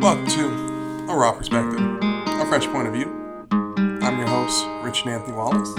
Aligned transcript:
Welcome 0.00 0.28
to 0.28 1.12
A 1.12 1.14
Raw 1.14 1.32
Perspective, 1.32 1.78
a 1.78 2.46
fresh 2.46 2.66
point 2.68 2.88
of 2.88 2.94
view. 2.94 3.06
I'm 3.50 4.16
your 4.16 4.28
host, 4.28 4.66
Richard 4.82 5.08
Anthony 5.10 5.36
Wallace. 5.36 5.74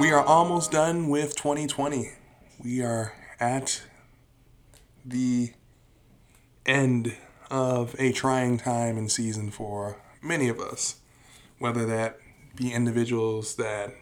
We 0.00 0.10
are 0.10 0.24
almost 0.24 0.70
done 0.70 1.08
with 1.08 1.36
2020. 1.36 2.12
We 2.64 2.82
are 2.82 3.12
at 3.38 3.82
the 5.04 5.52
end 6.64 7.16
of 7.50 7.94
a 7.98 8.12
trying 8.12 8.56
time 8.56 8.96
and 8.96 9.12
season 9.12 9.50
for 9.50 10.00
many 10.22 10.48
of 10.48 10.58
us, 10.58 10.96
whether 11.58 11.84
that 11.84 12.16
be 12.56 12.72
individuals 12.72 13.56
that 13.56 13.92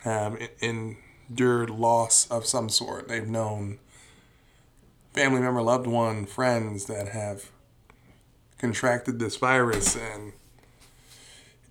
have 0.00 0.36
endured 0.60 1.70
loss 1.70 2.28
of 2.28 2.46
some 2.46 2.68
sort. 2.68 3.06
They've 3.06 3.28
known 3.28 3.78
family 5.12 5.40
member, 5.40 5.62
loved 5.62 5.86
one, 5.86 6.26
friends 6.26 6.86
that 6.86 7.10
have 7.10 7.52
contracted 8.60 9.18
this 9.18 9.36
virus 9.36 9.96
and 9.96 10.32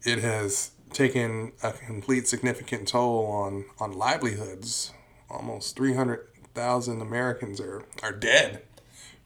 it 0.03 0.19
has 0.19 0.71
taken 0.91 1.51
a 1.61 1.71
complete 1.71 2.27
significant 2.27 2.87
toll 2.87 3.27
on, 3.27 3.65
on 3.79 3.91
livelihoods. 3.91 4.91
Almost 5.29 5.75
300,000 5.75 7.01
Americans 7.01 7.61
are, 7.61 7.85
are 8.01 8.11
dead 8.11 8.63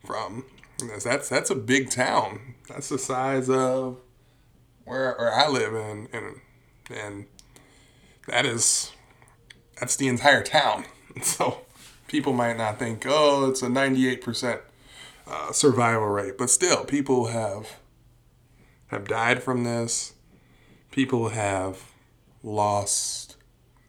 from 0.05 0.43
this. 0.77 1.05
That's, 1.05 1.29
that's 1.29 1.49
a 1.49 1.55
big 1.55 1.89
town. 1.89 2.55
That's 2.67 2.89
the 2.89 2.99
size 2.99 3.49
of 3.49 3.97
where, 4.83 5.15
where 5.17 5.33
I 5.33 5.47
live 5.47 5.73
in, 5.73 6.09
and, 6.11 6.41
and 6.89 7.25
that 8.27 8.45
is, 8.45 8.91
that's 9.79 9.95
the 9.95 10.07
entire 10.07 10.43
town. 10.43 10.85
So 11.21 11.59
people 12.07 12.33
might 12.33 12.57
not 12.57 12.79
think, 12.79 13.05
oh, 13.07 13.47
it's 13.47 13.61
a 13.61 13.67
98% 13.67 14.61
uh, 15.27 15.51
survival 15.51 16.07
rate, 16.07 16.37
but 16.37 16.49
still, 16.49 16.85
people 16.85 17.27
have 17.27 17.77
have 18.87 19.07
died 19.07 19.41
from 19.41 19.63
this. 19.63 20.13
People 20.91 21.29
have 21.29 21.91
lost 22.43 23.37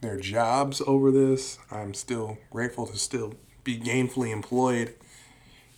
their 0.01 0.19
jobs 0.19 0.81
over 0.87 1.11
this. 1.11 1.59
I'm 1.71 1.93
still 1.95 2.39
grateful 2.51 2.87
to 2.87 2.97
still 2.97 3.35
be 3.65 3.79
gainfully 3.79 4.31
employed 4.31 4.95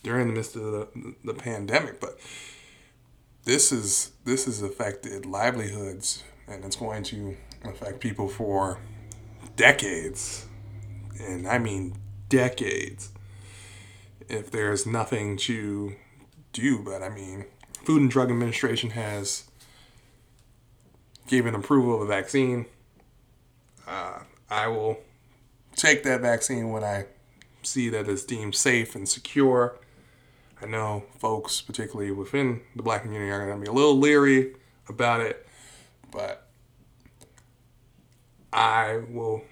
during 0.03 0.27
the 0.27 0.33
midst 0.33 0.55
of 0.55 0.63
the, 0.63 1.15
the 1.23 1.33
pandemic, 1.33 1.99
but 1.99 2.17
this 3.43 3.71
is 3.71 4.11
this 4.25 4.45
has 4.45 4.61
affected 4.61 5.25
livelihoods 5.25 6.23
and 6.47 6.63
it's 6.63 6.75
going 6.75 7.03
to 7.03 7.35
affect 7.63 7.99
people 7.99 8.27
for 8.27 8.79
decades. 9.55 10.45
And 11.19 11.47
I 11.47 11.57
mean 11.57 11.95
decades 12.29 13.11
if 14.29 14.51
there's 14.51 14.85
nothing 14.85 15.37
to 15.37 15.95
do. 16.53 16.79
But 16.83 17.01
I 17.01 17.09
mean, 17.09 17.45
Food 17.83 18.01
and 18.01 18.11
Drug 18.11 18.29
Administration 18.29 18.91
has 18.91 19.45
given 21.27 21.55
approval 21.55 21.95
of 21.95 22.01
a 22.01 22.05
vaccine. 22.05 22.65
Uh, 23.87 24.19
I 24.49 24.67
will 24.67 24.99
take 25.75 26.03
that 26.03 26.21
vaccine 26.21 26.69
when 26.69 26.83
I 26.83 27.05
see 27.63 27.89
that 27.89 28.07
it's 28.07 28.23
deemed 28.23 28.55
safe 28.55 28.95
and 28.95 29.07
secure. 29.07 29.77
I 30.61 30.65
know 30.65 31.03
folks, 31.19 31.61
particularly 31.61 32.11
within 32.11 32.61
the 32.75 32.83
black 32.83 33.03
community, 33.03 33.31
are 33.31 33.45
going 33.45 33.59
to 33.59 33.63
be 33.63 33.69
a 33.69 33.73
little 33.73 33.97
leery 33.97 34.55
about 34.89 35.21
it, 35.21 35.47
but 36.11 36.47
I 38.51 39.01
will 39.09 39.43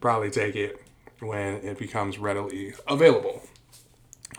probably 0.00 0.30
take 0.30 0.54
it 0.54 0.80
when 1.20 1.56
it 1.56 1.78
becomes 1.78 2.18
readily 2.18 2.74
available 2.86 3.42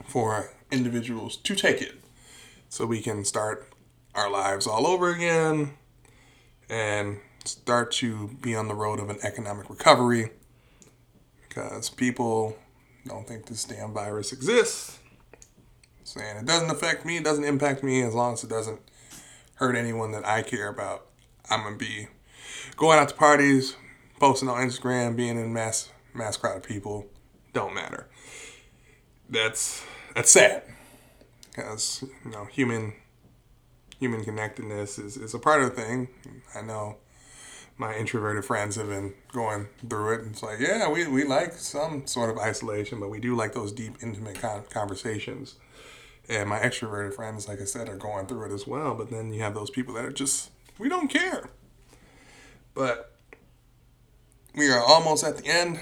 for 0.05 0.51
individuals 0.71 1.37
to 1.37 1.55
take 1.55 1.81
it 1.81 1.95
so 2.69 2.85
we 2.85 3.01
can 3.01 3.25
start 3.25 3.67
our 4.15 4.29
lives 4.29 4.67
all 4.67 4.85
over 4.87 5.09
again 5.09 5.71
and 6.69 7.19
start 7.45 7.91
to 7.91 8.29
be 8.41 8.55
on 8.55 8.67
the 8.67 8.75
road 8.75 8.99
of 8.99 9.09
an 9.09 9.17
economic 9.23 9.69
recovery 9.69 10.31
because 11.47 11.89
people 11.89 12.57
don't 13.07 13.27
think 13.27 13.47
this 13.47 13.63
damn 13.63 13.93
virus 13.93 14.31
exists. 14.31 14.99
Saying 16.03 16.37
it 16.37 16.45
doesn't 16.45 16.71
affect 16.71 17.05
me, 17.05 17.17
it 17.17 17.23
doesn't 17.23 17.43
impact 17.43 17.83
me 17.83 18.01
as 18.01 18.13
long 18.13 18.33
as 18.33 18.43
it 18.43 18.49
doesn't 18.49 18.79
hurt 19.55 19.75
anyone 19.75 20.11
that 20.11 20.25
I 20.25 20.41
care 20.41 20.67
about. 20.67 21.05
I'm 21.49 21.63
gonna 21.63 21.77
be 21.77 22.07
going 22.77 22.99
out 22.99 23.09
to 23.09 23.15
parties, 23.15 23.75
posting 24.19 24.49
on 24.49 24.57
Instagram, 24.65 25.15
being 25.15 25.39
in 25.39 25.53
mass 25.53 25.91
mass 26.13 26.37
crowd 26.37 26.57
of 26.57 26.63
people. 26.63 27.07
Don't 27.53 27.73
matter 27.73 28.07
that's 29.29 29.83
that's 30.15 30.31
sad 30.31 30.63
because 31.49 32.03
you 32.25 32.31
know 32.31 32.45
human 32.45 32.93
human 33.99 34.23
connectedness 34.23 34.97
is, 34.97 35.17
is 35.17 35.33
a 35.33 35.39
part 35.39 35.61
of 35.61 35.75
the 35.75 35.81
thing. 35.81 36.07
I 36.55 36.61
know 36.61 36.97
my 37.77 37.95
introverted 37.95 38.43
friends 38.43 38.75
have 38.75 38.89
been 38.89 39.13
going 39.31 39.67
through 39.89 40.13
it. 40.13 40.27
It's 40.27 40.43
like, 40.43 40.59
yeah, 40.59 40.89
we, 40.89 41.07
we 41.07 41.23
like 41.23 41.53
some 41.53 42.05
sort 42.07 42.29
of 42.29 42.37
isolation, 42.37 42.99
but 42.99 43.09
we 43.09 43.19
do 43.19 43.35
like 43.35 43.53
those 43.53 43.71
deep, 43.71 43.95
intimate 44.01 44.39
con- 44.39 44.63
conversations. 44.69 45.55
And 46.27 46.49
my 46.49 46.59
extroverted 46.59 47.13
friends, 47.13 47.47
like 47.47 47.61
I 47.61 47.63
said, 47.63 47.87
are 47.89 47.95
going 47.95 48.27
through 48.27 48.51
it 48.51 48.53
as 48.53 48.67
well. 48.67 48.95
But 48.95 49.09
then 49.09 49.33
you 49.33 49.41
have 49.41 49.53
those 49.53 49.69
people 49.69 49.93
that 49.95 50.05
are 50.05 50.11
just, 50.11 50.51
we 50.77 50.89
don't 50.89 51.07
care. 51.07 51.49
But 52.73 53.15
we 54.55 54.69
are 54.69 54.83
almost 54.83 55.23
at 55.23 55.37
the 55.37 55.45
end 55.45 55.79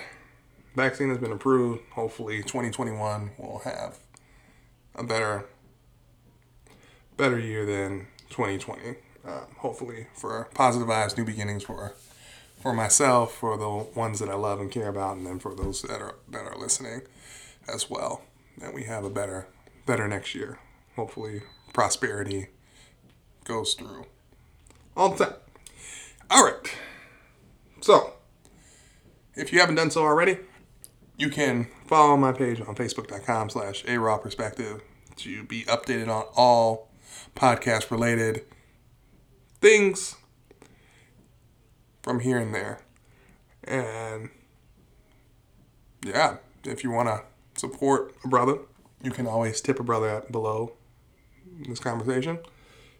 vaccine 0.77 1.09
has 1.09 1.17
been 1.17 1.31
approved. 1.31 1.81
Hopefully, 1.93 2.37
2021 2.37 3.31
will 3.37 3.59
have 3.65 3.97
a 4.95 5.03
better 5.03 5.45
better 7.17 7.39
year 7.39 7.65
than 7.65 8.05
2020. 8.29 8.95
Uh, 9.27 9.41
hopefully, 9.57 10.07
for 10.13 10.47
positive 10.53 10.87
vibes, 10.87 11.17
new 11.17 11.25
beginnings 11.25 11.63
for 11.63 11.95
for 12.61 12.73
myself, 12.73 13.33
for 13.33 13.57
the 13.57 13.69
ones 13.99 14.19
that 14.19 14.29
I 14.29 14.35
love 14.35 14.61
and 14.61 14.71
care 14.71 14.87
about, 14.87 15.17
and 15.17 15.25
then 15.25 15.39
for 15.39 15.53
those 15.53 15.81
that 15.81 15.99
are 15.99 16.15
that 16.29 16.45
are 16.45 16.57
listening 16.57 17.01
as 17.67 17.89
well. 17.89 18.21
That 18.59 18.73
we 18.73 18.83
have 18.83 19.03
a 19.03 19.09
better 19.09 19.47
better 19.87 20.07
next 20.07 20.35
year. 20.35 20.59
Hopefully, 20.95 21.41
prosperity 21.73 22.47
goes 23.45 23.73
through 23.73 24.05
all 24.95 25.09
the 25.09 25.25
time. 25.25 25.35
All 26.29 26.45
right. 26.45 26.75
So, 27.81 28.13
if 29.35 29.51
you 29.51 29.59
haven't 29.59 29.75
done 29.75 29.91
so 29.91 30.03
already, 30.03 30.37
you 31.17 31.29
can 31.29 31.67
follow 31.87 32.15
my 32.15 32.31
page 32.31 32.61
on 32.61 32.75
facebook.com 32.75 33.49
slash 33.49 33.83
a 33.87 33.97
raw 33.97 34.17
perspective 34.17 34.81
to 35.17 35.43
be 35.43 35.63
updated 35.63 36.07
on 36.07 36.25
all 36.35 36.89
podcast 37.35 37.89
related 37.89 38.45
things 39.59 40.15
from 42.03 42.19
here 42.19 42.37
and 42.37 42.53
there. 42.53 42.79
And 43.63 44.29
yeah, 46.05 46.37
if 46.63 46.83
you 46.83 46.91
want 46.91 47.09
to 47.09 47.23
support 47.59 48.15
a 48.23 48.27
brother, 48.27 48.59
you 49.03 49.09
can 49.11 49.25
always 49.25 49.59
tip 49.59 49.79
a 49.79 49.83
brother 49.83 50.23
below 50.29 50.73
this 51.67 51.79
conversation 51.79 52.37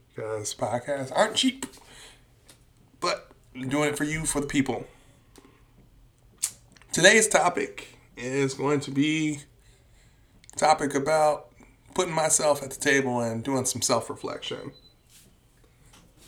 because 0.09 0.56
podcasts 0.56 1.11
aren't 1.16 1.35
cheap. 1.35 1.67
But 3.00 3.31
I'm 3.56 3.69
doing 3.69 3.89
it 3.89 3.97
for 3.97 4.03
you, 4.03 4.25
for 4.25 4.41
the 4.41 4.47
people. 4.47 4.88
Today's 6.91 7.27
topic 7.27 7.97
is 8.17 8.53
going 8.53 8.79
to 8.81 8.91
be 8.91 9.39
topic 10.55 10.95
about 10.95 11.50
putting 11.94 12.13
myself 12.13 12.63
at 12.63 12.72
the 12.72 12.79
table 12.79 13.22
and 13.22 13.44
doing 13.44 13.66
some 13.66 13.81
self-reflection. 13.81 14.72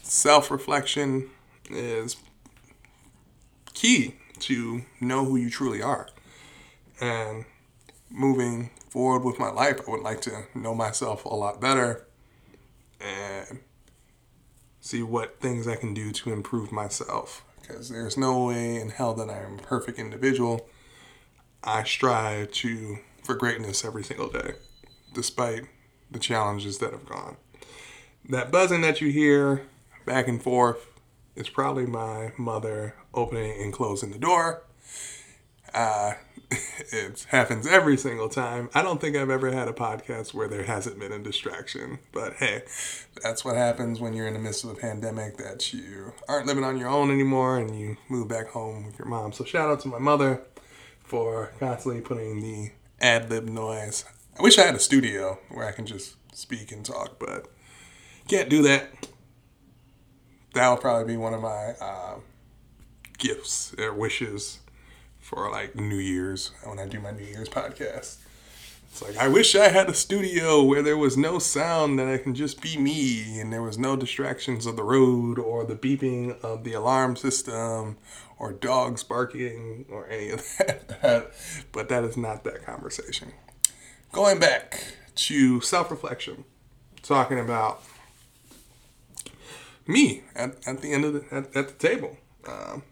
Self-reflection 0.03 1.29
is 1.69 2.15
key 3.73 4.15
to 4.39 4.83
know 5.01 5.25
who 5.25 5.35
you 5.35 5.49
truly 5.49 5.81
are. 5.81 6.07
And 7.01 7.45
moving 8.09 8.71
forward 8.89 9.23
with 9.23 9.39
my 9.39 9.49
life, 9.49 9.81
I 9.87 9.91
would 9.91 10.01
like 10.01 10.21
to 10.21 10.45
know 10.55 10.73
myself 10.73 11.25
a 11.25 11.29
lot 11.29 11.61
better 11.61 12.07
and 12.99 13.59
see 14.81 15.03
what 15.03 15.39
things 15.39 15.67
I 15.67 15.75
can 15.75 15.93
do 15.93 16.11
to 16.11 16.33
improve 16.33 16.71
myself. 16.71 17.45
Because 17.61 17.89
there's 17.89 18.17
no 18.17 18.45
way 18.45 18.77
in 18.77 18.89
hell 18.89 19.13
that 19.13 19.29
I 19.29 19.39
am 19.43 19.59
a 19.59 19.61
perfect 19.61 19.99
individual 19.99 20.67
I 21.63 21.83
strive 21.83 22.51
to 22.51 22.99
for 23.23 23.35
greatness 23.35 23.83
every 23.85 24.03
single 24.03 24.29
day, 24.29 24.53
despite 25.13 25.63
the 26.09 26.19
challenges 26.19 26.79
that 26.79 26.91
have 26.91 27.05
gone. 27.05 27.37
That 28.27 28.51
buzzing 28.51 28.81
that 28.81 29.01
you 29.01 29.11
hear 29.11 29.67
back 30.05 30.27
and 30.27 30.41
forth 30.41 30.87
is 31.35 31.49
probably 31.49 31.85
my 31.85 32.31
mother 32.37 32.95
opening 33.13 33.61
and 33.61 33.73
closing 33.73 34.11
the 34.11 34.17
door. 34.17 34.63
Uh, 35.73 36.13
it 36.91 37.25
happens 37.29 37.67
every 37.67 37.95
single 37.97 38.29
time. 38.29 38.69
I 38.73 38.81
don't 38.81 38.99
think 38.99 39.15
I've 39.15 39.29
ever 39.29 39.51
had 39.51 39.67
a 39.67 39.73
podcast 39.73 40.33
where 40.33 40.47
there 40.47 40.63
hasn't 40.63 40.99
been 40.99 41.11
a 41.11 41.19
distraction. 41.19 41.99
But 42.11 42.33
hey, 42.33 42.63
that's 43.21 43.45
what 43.45 43.55
happens 43.55 43.99
when 43.99 44.13
you're 44.13 44.27
in 44.27 44.33
the 44.33 44.39
midst 44.39 44.63
of 44.63 44.71
a 44.71 44.75
pandemic 44.75 45.37
that 45.37 45.71
you 45.73 46.13
aren't 46.27 46.47
living 46.47 46.63
on 46.63 46.77
your 46.77 46.89
own 46.89 47.11
anymore 47.11 47.57
and 47.57 47.79
you 47.79 47.97
move 48.09 48.27
back 48.27 48.47
home 48.47 48.87
with 48.87 48.97
your 48.97 49.07
mom. 49.07 49.31
So 49.31 49.43
shout 49.43 49.69
out 49.69 49.79
to 49.81 49.87
my 49.87 49.99
mother 49.99 50.41
for 51.09 51.51
constantly 51.59 52.01
putting 52.01 52.39
the 52.39 52.69
ad 53.01 53.31
lib 53.31 53.49
noise. 53.49 54.05
I 54.37 54.43
wish 54.43 54.59
I 54.59 54.63
had 54.63 54.75
a 54.75 54.79
studio 54.79 55.39
where 55.49 55.67
I 55.67 55.71
can 55.71 55.87
just 55.87 56.15
speak 56.35 56.71
and 56.71 56.85
talk, 56.85 57.19
but 57.19 57.47
can't 58.27 58.47
do 58.47 58.61
that. 58.61 59.07
That'll 60.53 60.77
probably 60.77 61.13
be 61.13 61.17
one 61.17 61.33
of 61.33 61.41
my 61.41 61.73
uh, 61.81 62.19
gifts 63.17 63.73
or 63.79 63.91
wishes 63.93 64.59
for 65.19 65.51
like 65.51 65.75
New 65.75 65.97
Year's 65.97 66.51
when 66.63 66.77
I 66.77 66.85
do 66.85 66.99
my 66.99 67.11
New 67.11 67.25
Year's 67.25 67.49
podcast. 67.49 68.17
It's 68.91 69.01
like 69.01 69.17
I 69.17 69.27
wish 69.27 69.55
I 69.55 69.69
had 69.69 69.89
a 69.89 69.93
studio 69.93 70.63
where 70.63 70.81
there 70.81 70.97
was 70.97 71.15
no 71.15 71.39
sound 71.39 71.99
that 71.99 72.07
I 72.07 72.17
can 72.17 72.33
just 72.35 72.61
be 72.61 72.77
me 72.77 73.39
and 73.39 73.53
there 73.53 73.61
was 73.61 73.77
no 73.77 73.95
distractions 73.95 74.65
of 74.65 74.75
the 74.75 74.83
road 74.83 75.37
or 75.37 75.63
the 75.63 75.75
beeping 75.75 76.39
of 76.43 76.63
the 76.63 76.73
alarm 76.73 77.15
system 77.15 77.97
or 78.37 78.51
dogs 78.51 79.03
barking 79.03 79.85
or 79.89 80.09
any 80.09 80.31
of 80.31 80.39
that. 80.57 81.31
but 81.71 81.89
that 81.89 82.03
is 82.03 82.17
not 82.17 82.43
that 82.43 82.65
conversation. 82.65 83.31
Going 84.11 84.39
back 84.39 84.95
to 85.15 85.61
self-reflection, 85.61 86.45
talking 87.03 87.39
about 87.39 87.83
me 89.85 90.23
at, 90.35 90.55
at 90.67 90.81
the 90.81 90.93
end 90.93 91.05
of 91.05 91.13
the 91.13 91.35
at, 91.35 91.55
at 91.55 91.67
the 91.67 91.87
table. 91.87 92.17
Um, 92.47 92.83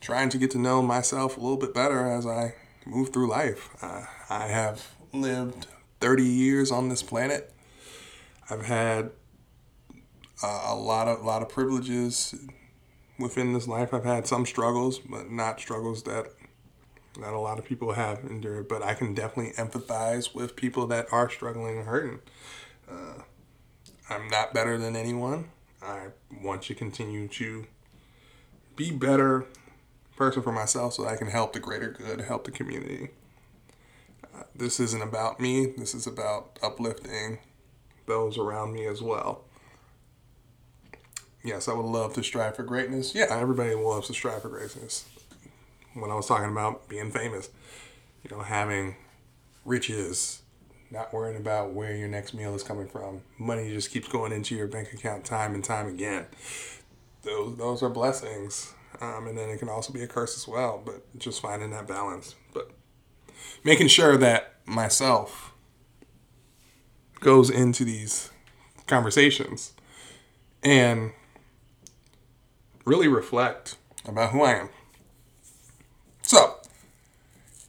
trying 0.00 0.28
to 0.30 0.38
get 0.38 0.50
to 0.52 0.58
know 0.58 0.82
myself 0.82 1.36
a 1.36 1.40
little 1.40 1.56
bit 1.56 1.74
better 1.74 2.06
as 2.06 2.26
I 2.26 2.54
move 2.86 3.12
through 3.12 3.28
life. 3.28 3.70
Uh, 3.82 4.04
I 4.28 4.46
have 4.46 4.86
lived 5.12 5.66
30 6.00 6.22
years 6.24 6.70
on 6.70 6.88
this 6.88 7.02
planet. 7.02 7.52
I've 8.48 8.66
had 8.66 9.10
uh, 10.42 10.64
a 10.68 10.74
lot 10.74 11.08
of 11.08 11.24
lot 11.24 11.42
of 11.42 11.48
privileges 11.48 12.34
within 13.18 13.52
this 13.52 13.68
life. 13.68 13.92
I've 13.92 14.04
had 14.04 14.26
some 14.26 14.46
struggles, 14.46 14.98
but 14.98 15.30
not 15.30 15.60
struggles 15.60 16.02
that 16.04 16.32
that 17.20 17.32
a 17.32 17.38
lot 17.38 17.58
of 17.58 17.64
people 17.64 17.92
have 17.92 18.24
endured. 18.24 18.68
But 18.68 18.82
I 18.82 18.94
can 18.94 19.14
definitely 19.14 19.52
empathize 19.52 20.34
with 20.34 20.56
people 20.56 20.86
that 20.88 21.06
are 21.12 21.28
struggling 21.28 21.78
and 21.78 21.86
hurting. 21.86 22.20
Uh, 22.90 23.22
I'm 24.08 24.28
not 24.28 24.52
better 24.54 24.78
than 24.78 24.96
anyone. 24.96 25.50
I 25.82 26.08
want 26.42 26.62
to 26.62 26.74
continue 26.74 27.28
to 27.28 27.66
be 28.76 28.90
better 28.90 29.46
person 30.16 30.42
for 30.42 30.52
myself 30.52 30.94
so 30.94 31.06
I 31.06 31.16
can 31.16 31.28
help 31.28 31.52
the 31.52 31.60
greater 31.60 31.90
good, 31.90 32.20
help 32.22 32.44
the 32.44 32.50
community. 32.50 33.10
This 34.54 34.80
isn't 34.80 35.02
about 35.02 35.40
me. 35.40 35.66
This 35.66 35.94
is 35.94 36.06
about 36.06 36.58
uplifting 36.62 37.38
those 38.06 38.38
around 38.38 38.72
me 38.72 38.86
as 38.86 39.02
well. 39.02 39.44
Yes, 41.42 41.68
I 41.68 41.72
would 41.72 41.86
love 41.86 42.14
to 42.14 42.22
strive 42.22 42.56
for 42.56 42.62
greatness. 42.62 43.14
Yeah, 43.14 43.26
everybody 43.30 43.74
loves 43.74 44.08
to 44.08 44.14
strive 44.14 44.42
for 44.42 44.48
greatness. 44.48 45.06
When 45.94 46.10
I 46.10 46.14
was 46.14 46.26
talking 46.26 46.50
about 46.50 46.88
being 46.88 47.10
famous, 47.10 47.48
you 48.22 48.36
know, 48.36 48.42
having 48.42 48.96
riches, 49.64 50.42
not 50.90 51.12
worrying 51.12 51.36
about 51.36 51.72
where 51.72 51.94
your 51.96 52.08
next 52.08 52.34
meal 52.34 52.54
is 52.54 52.62
coming 52.62 52.88
from. 52.88 53.22
Money 53.38 53.70
just 53.70 53.90
keeps 53.90 54.08
going 54.08 54.32
into 54.32 54.54
your 54.54 54.66
bank 54.66 54.92
account 54.92 55.24
time 55.24 55.54
and 55.54 55.64
time 55.64 55.86
again. 55.86 56.26
Those 57.22 57.56
those 57.56 57.82
are 57.82 57.90
blessings. 57.90 58.74
Um, 59.00 59.28
and 59.28 59.38
then 59.38 59.48
it 59.48 59.58
can 59.58 59.68
also 59.68 59.92
be 59.92 60.02
a 60.02 60.06
curse 60.06 60.36
as 60.36 60.46
well, 60.46 60.82
but 60.84 61.02
just 61.18 61.40
finding 61.40 61.70
that 61.70 61.86
balance. 61.86 62.34
But 62.52 62.70
making 63.64 63.88
sure 63.88 64.16
that 64.16 64.54
myself 64.66 65.52
goes 67.20 67.50
into 67.50 67.84
these 67.84 68.30
conversations 68.86 69.72
and 70.62 71.12
really 72.84 73.08
reflect 73.08 73.76
about 74.06 74.30
who 74.30 74.42
I 74.42 74.52
am. 74.52 74.68
So, 76.22 76.56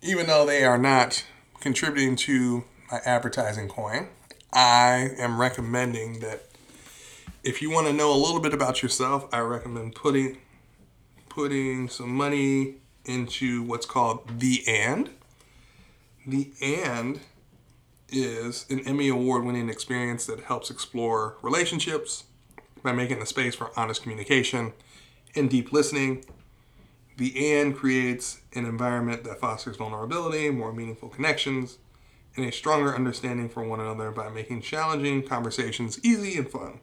even 0.02 0.28
though 0.28 0.46
they 0.46 0.64
are 0.64 0.78
not 0.78 1.26
contributing 1.60 2.16
to 2.16 2.64
my 2.92 3.00
advertising 3.06 3.68
coin, 3.68 4.10
I 4.54 5.12
am 5.18 5.40
recommending 5.40 6.20
that 6.20 6.44
if 7.44 7.62
you 7.62 7.72
want 7.72 7.88
to 7.88 7.94
know 7.94 8.14
a 8.14 8.18
little 8.18 8.40
bit 8.40 8.54
about 8.54 8.84
yourself, 8.84 9.28
I 9.34 9.40
recommend 9.40 9.96
putting 9.96 10.38
putting 11.30 11.88
some 11.88 12.10
money 12.10 12.76
into 13.06 13.64
what's 13.64 13.86
called 13.86 14.40
The 14.40 14.64
And. 14.68 15.10
The 16.26 16.52
And 16.62 17.20
is 18.10 18.68
an 18.70 18.82
Emmy 18.82 19.10
Award 19.10 19.44
winning 19.44 19.70
experience 19.70 20.28
that 20.28 20.42
helps 20.42 20.70
explore 20.70 21.38
relationships 21.42 22.26
by 22.84 22.92
making 22.92 23.22
a 23.22 23.26
space 23.26 23.56
for 23.56 23.72
honest 23.76 24.04
communication 24.04 24.74
and 25.36 25.50
deep 25.50 25.74
listening. 25.74 26.24
The 27.18 27.60
And 27.60 27.76
creates 27.76 28.42
an 28.54 28.66
environment 28.66 29.24
that 29.24 29.40
fosters 29.40 29.78
vulnerability, 29.78 30.52
more 30.52 30.72
meaningful 30.72 31.10
connections, 31.10 31.80
and 32.36 32.46
a 32.46 32.52
stronger 32.52 32.94
understanding 32.94 33.50
for 33.50 33.64
one 33.64 33.80
another 33.80 34.12
by 34.12 34.30
making 34.30 34.62
challenging 34.62 35.24
conversations 35.24 36.00
easy 36.04 36.38
and 36.38 36.48
fun. 36.48 36.82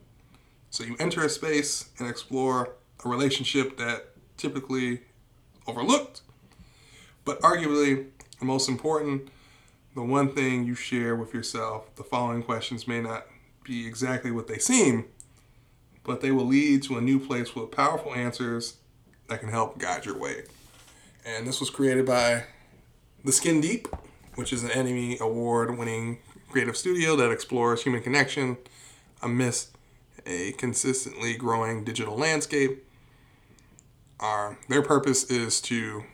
So 0.71 0.83
you 0.83 0.97
enter 0.99 1.25
a 1.25 1.29
space 1.29 1.91
and 2.01 2.09
explore 2.09 2.75
a 3.05 3.09
relationship 3.09 3.77
that 3.79 4.09
typically 4.37 5.03
overlooked, 5.69 6.23
but 7.25 7.41
arguably 7.41 8.09
the 8.18 8.18
most 8.45 8.69
important, 8.69 9.29
the 9.95 10.03
one 10.03 10.33
thing 10.33 10.65
you 10.65 10.75
share 10.75 11.17
with 11.17 11.35
yourself. 11.35 11.95
The 11.97 12.05
following 12.05 12.43
questions 12.43 12.87
may 12.87 13.01
not 13.01 13.27
be 13.65 13.87
exactly 13.87 14.31
what 14.31 14.47
they 14.47 14.59
seem, 14.59 15.07
but 16.05 16.21
they 16.21 16.31
will 16.31 16.47
lead 16.47 16.83
to 16.85 16.99
a 16.99 17.01
new 17.01 17.19
place 17.19 17.55
with 17.55 17.71
powerful 17.71 18.15
answers 18.15 18.77
that 19.29 19.41
can 19.41 19.51
help 19.51 19.79
guide 19.79 20.07
your 20.07 20.19
way. 20.19 20.45
And 21.25 21.47
this 21.47 21.61
was 21.61 21.69
created 21.69 22.07
by 22.07 22.45
The 23.25 23.33
Skin 23.33 23.61
Deep, 23.61 23.89
which 24.37 24.53
is 24.53 24.63
an 24.63 24.71
Emmy 24.71 25.19
Award 25.21 25.77
winning 25.77 26.19
creative 26.49 26.77
studio 26.77 27.17
that 27.17 27.31
explores 27.31 27.83
human 27.83 28.03
connection 28.03 28.57
amidst 29.23 29.77
a 30.25 30.53
consistently 30.53 31.35
growing 31.35 31.85
digital 31.85 32.17
landscape 32.17 32.85
are 34.21 34.59
their 34.69 34.83
purpose 34.83 35.25
is 35.25 35.61
to 35.61 36.05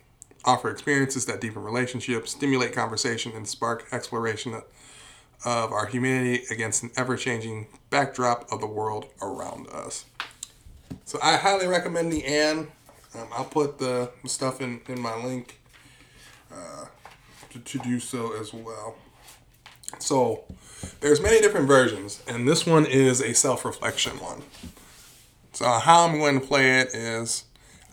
offer 0.44 0.70
experiences 0.70 1.26
that 1.26 1.40
deepen 1.40 1.62
relationships, 1.62 2.32
stimulate 2.32 2.72
conversation, 2.72 3.32
and 3.34 3.48
spark 3.48 3.86
exploration 3.92 4.54
of 5.44 5.72
our 5.72 5.86
humanity 5.86 6.44
against 6.50 6.82
an 6.82 6.90
ever 6.96 7.16
changing 7.16 7.66
backdrop 7.90 8.50
of 8.50 8.60
the 8.60 8.66
world 8.66 9.06
around 9.20 9.66
us. 9.68 10.04
So 11.04 11.18
I 11.22 11.36
highly 11.36 11.66
recommend 11.66 12.12
the 12.12 12.24
And. 12.24 12.68
Um, 13.14 13.28
I'll 13.32 13.44
put 13.44 13.78
the 13.78 14.10
stuff 14.26 14.60
in, 14.60 14.80
in 14.88 15.00
my 15.00 15.14
link 15.24 15.60
uh, 16.52 16.86
to, 17.50 17.58
to 17.58 17.78
do 17.78 18.00
so 18.00 18.38
as 18.40 18.52
well. 18.52 18.96
So 19.98 20.44
there's 21.00 21.20
many 21.20 21.40
different 21.40 21.68
versions, 21.68 22.22
and 22.26 22.48
this 22.48 22.66
one 22.66 22.86
is 22.86 23.20
a 23.20 23.34
self-reflection 23.34 24.18
one. 24.18 24.42
So 25.52 25.64
how 25.66 26.06
I'm 26.06 26.18
going 26.18 26.40
to 26.40 26.46
play 26.46 26.80
it 26.80 26.88
is 26.94 27.44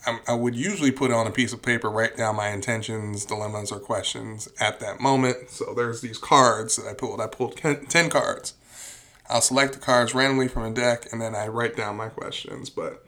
I, 0.06 0.34
would 0.34 0.56
usually 0.56 0.92
put 0.92 1.12
on 1.12 1.28
a 1.28 1.32
piece 1.32 1.54
of 1.54 1.62
paper, 1.62 1.90
write 1.90 2.18
down 2.18 2.36
my 2.36 2.50
intentions, 2.50 3.24
dilemmas, 3.26 3.72
or 3.72 3.80
questions 3.80 4.50
at 4.60 4.80
that 4.80 5.00
moment. 5.00 5.52
So 5.52 5.74
there's 5.76 6.02
these 6.02 6.18
cards 6.18 6.76
that 6.78 6.88
I 6.88 6.94
pulled. 6.94 7.22
I 7.22 7.28
pulled 7.28 7.58
10 7.58 8.10
cards. 8.10 8.56
I'll 9.30 9.42
select 9.42 9.74
the 9.74 9.80
cards 9.80 10.16
randomly 10.16 10.48
from 10.48 10.64
a 10.64 10.74
deck 10.74 11.08
and 11.12 11.22
then 11.22 11.36
I 11.36 11.48
write 11.48 11.76
down 11.78 11.98
my 11.98 12.10
questions. 12.10 12.70
But 12.70 13.06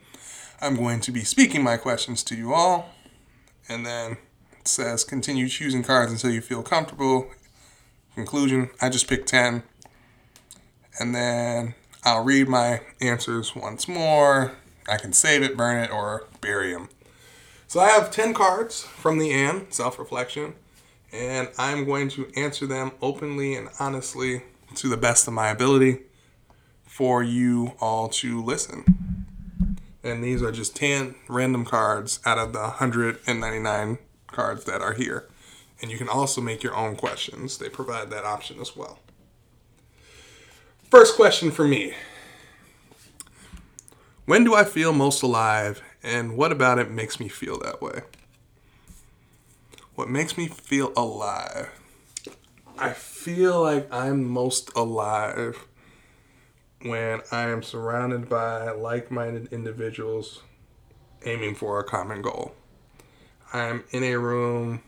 I'm 0.62 0.76
going 0.76 1.02
to 1.02 1.12
be 1.12 1.22
speaking 1.22 1.64
my 1.64 1.78
questions 1.78 2.24
to 2.26 2.36
you 2.36 2.54
all. 2.54 2.90
And 3.68 3.86
then 3.86 4.18
it 4.60 4.68
says 4.68 5.04
continue 5.04 5.50
choosing 5.50 5.84
cards 5.84 6.12
until 6.12 6.30
you 6.30 6.42
feel 6.42 6.62
comfortable. 6.62 7.30
Conclusion 8.14 8.70
I 8.80 8.90
just 8.90 9.08
picked 9.10 9.28
10. 9.30 9.64
And 11.00 11.16
then 11.16 11.74
I'll 12.04 12.24
read 12.24 12.48
my 12.48 12.82
answers 13.02 13.56
once 13.56 13.88
more 13.88 14.54
I 14.88 14.98
can 14.98 15.14
save 15.14 15.44
it, 15.44 15.58
burn 15.58 15.84
it, 15.84 15.92
or 15.92 16.28
bury 16.42 16.74
them. 16.74 16.90
So 17.68 17.80
I 17.80 17.90
have 17.90 18.12
10 18.12 18.34
cards 18.34 18.84
from 18.84 19.18
the 19.18 19.32
And, 19.32 19.74
self 19.74 19.98
reflection, 19.98 20.54
and 21.12 21.50
I'm 21.58 21.86
going 21.86 22.10
to 22.10 22.32
answer 22.36 22.68
them 22.68 22.92
openly 23.02 23.56
and 23.56 23.70
honestly 23.80 24.44
to 24.76 24.90
the 24.90 24.98
best 24.98 25.28
of 25.28 25.34
my 25.34 25.50
ability 25.50 26.00
for 26.86 27.24
you 27.24 27.74
all 27.80 28.10
to 28.10 28.44
listen. 28.44 28.84
And 30.04 30.24
these 30.24 30.44
are 30.44 30.52
just 30.52 30.76
10 30.76 31.16
random 31.28 31.66
cards 31.66 32.20
out 32.26 32.38
of 32.38 32.54
the 32.54 32.60
199 32.60 33.98
cards 34.28 34.66
that 34.66 34.82
are 34.82 34.94
here. 34.94 35.28
And 35.82 35.90
you 35.90 35.98
can 35.98 36.10
also 36.10 36.42
make 36.42 36.62
your 36.62 36.76
own 36.76 36.96
questions, 36.96 37.58
they 37.58 37.70
provide 37.70 38.10
that 38.10 38.26
option 38.26 38.60
as 38.60 38.76
well. 38.76 39.00
First 40.92 41.16
question 41.16 41.50
for 41.52 41.68
me 41.68 41.94
when 44.26 44.44
do 44.44 44.56
I 44.56 44.64
feel 44.64 44.94
most 44.94 45.22
alive, 45.22 45.82
and 46.02 46.38
what 46.38 46.52
about 46.52 46.80
it 46.80 46.90
makes 46.90 47.20
me 47.20 47.28
feel 47.28 47.60
that 47.60 47.82
way? 47.82 48.02
What 49.96 50.10
makes 50.10 50.38
me 50.38 50.48
feel 50.48 50.92
alive? 50.96 51.70
I 52.78 52.94
feel 52.94 53.62
like 53.62 53.94
I'm 53.94 54.24
most 54.24 54.72
alive 54.76 55.68
when 56.82 57.22
I 57.32 57.50
am 57.50 57.64
surrounded 57.64 58.28
by 58.28 58.72
like 58.72 59.12
minded 59.12 59.54
individuals 59.54 60.42
aiming 61.26 61.56
for 61.56 61.80
a 61.80 61.84
common 61.84 62.22
goal. 62.22 62.56
I'm 63.54 63.84
in 63.92 64.04
a 64.04 64.16
room 64.16 64.82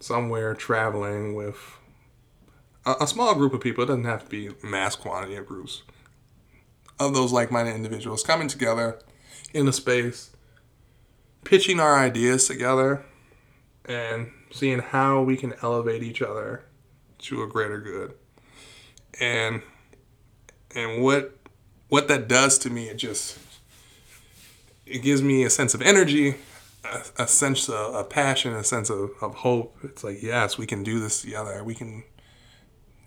somewhere 0.00 0.54
traveling 0.54 1.34
with 1.34 1.56
a, 2.84 2.94
a 3.00 3.06
small 3.06 3.34
group 3.34 3.52
of 3.52 3.60
people, 3.60 3.84
it 3.84 3.88
doesn't 3.88 4.04
have 4.04 4.24
to 4.24 4.30
be 4.30 4.48
a 4.48 4.66
mass 4.66 4.96
quantity 4.96 5.36
of 5.36 5.46
groups, 5.46 5.82
of 6.98 7.14
those 7.14 7.32
like 7.32 7.50
minded 7.50 7.74
individuals 7.74 8.22
coming 8.22 8.48
together 8.48 8.98
in 9.52 9.68
a 9.68 9.72
space, 9.72 10.30
pitching 11.44 11.80
our 11.80 11.96
ideas 11.96 12.46
together, 12.46 13.04
and 13.84 14.30
seeing 14.50 14.80
how 14.80 15.22
we 15.22 15.36
can 15.36 15.54
elevate 15.62 16.02
each 16.02 16.22
other 16.22 16.64
to 17.18 17.42
a 17.42 17.46
greater 17.46 17.80
good. 17.80 18.14
And 19.20 19.62
and 20.74 21.02
what 21.02 21.36
what 21.88 22.08
that 22.08 22.28
does 22.28 22.58
to 22.58 22.70
me, 22.70 22.88
it 22.88 22.96
just 22.96 23.38
it 24.84 25.02
gives 25.02 25.22
me 25.22 25.42
a 25.42 25.50
sense 25.50 25.74
of 25.74 25.82
energy, 25.82 26.36
a, 26.84 27.22
a 27.22 27.28
sense 27.28 27.68
of 27.68 27.94
a 27.94 28.04
passion, 28.04 28.52
a 28.54 28.64
sense 28.64 28.90
of, 28.90 29.10
of 29.20 29.36
hope. 29.36 29.76
It's 29.82 30.04
like, 30.04 30.22
yes, 30.22 30.56
we 30.56 30.66
can 30.66 30.82
do 30.82 31.00
this 31.00 31.22
together. 31.22 31.62
We 31.64 31.74
can 31.74 32.04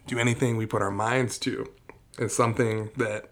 do 0.07 0.19
anything 0.19 0.57
we 0.57 0.65
put 0.65 0.81
our 0.81 0.91
minds 0.91 1.37
to. 1.39 1.69
It's 2.17 2.35
something 2.35 2.89
that 2.97 3.29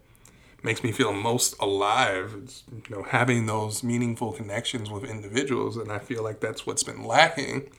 makes 0.64 0.84
me 0.84 0.92
feel 0.92 1.14
most 1.14 1.56
alive. 1.60 2.36
It's, 2.44 2.64
you 2.72 2.96
know, 2.96 3.04
having 3.04 3.46
those 3.46 3.84
meaningful 3.84 4.32
connections 4.32 4.90
with 4.90 5.04
individuals, 5.04 5.78
and 5.78 5.92
I 5.92 6.00
feel 6.00 6.24
like 6.24 6.40
that's 6.40 6.66
what's 6.66 6.84
been 6.84 7.04
lacking 7.04 7.70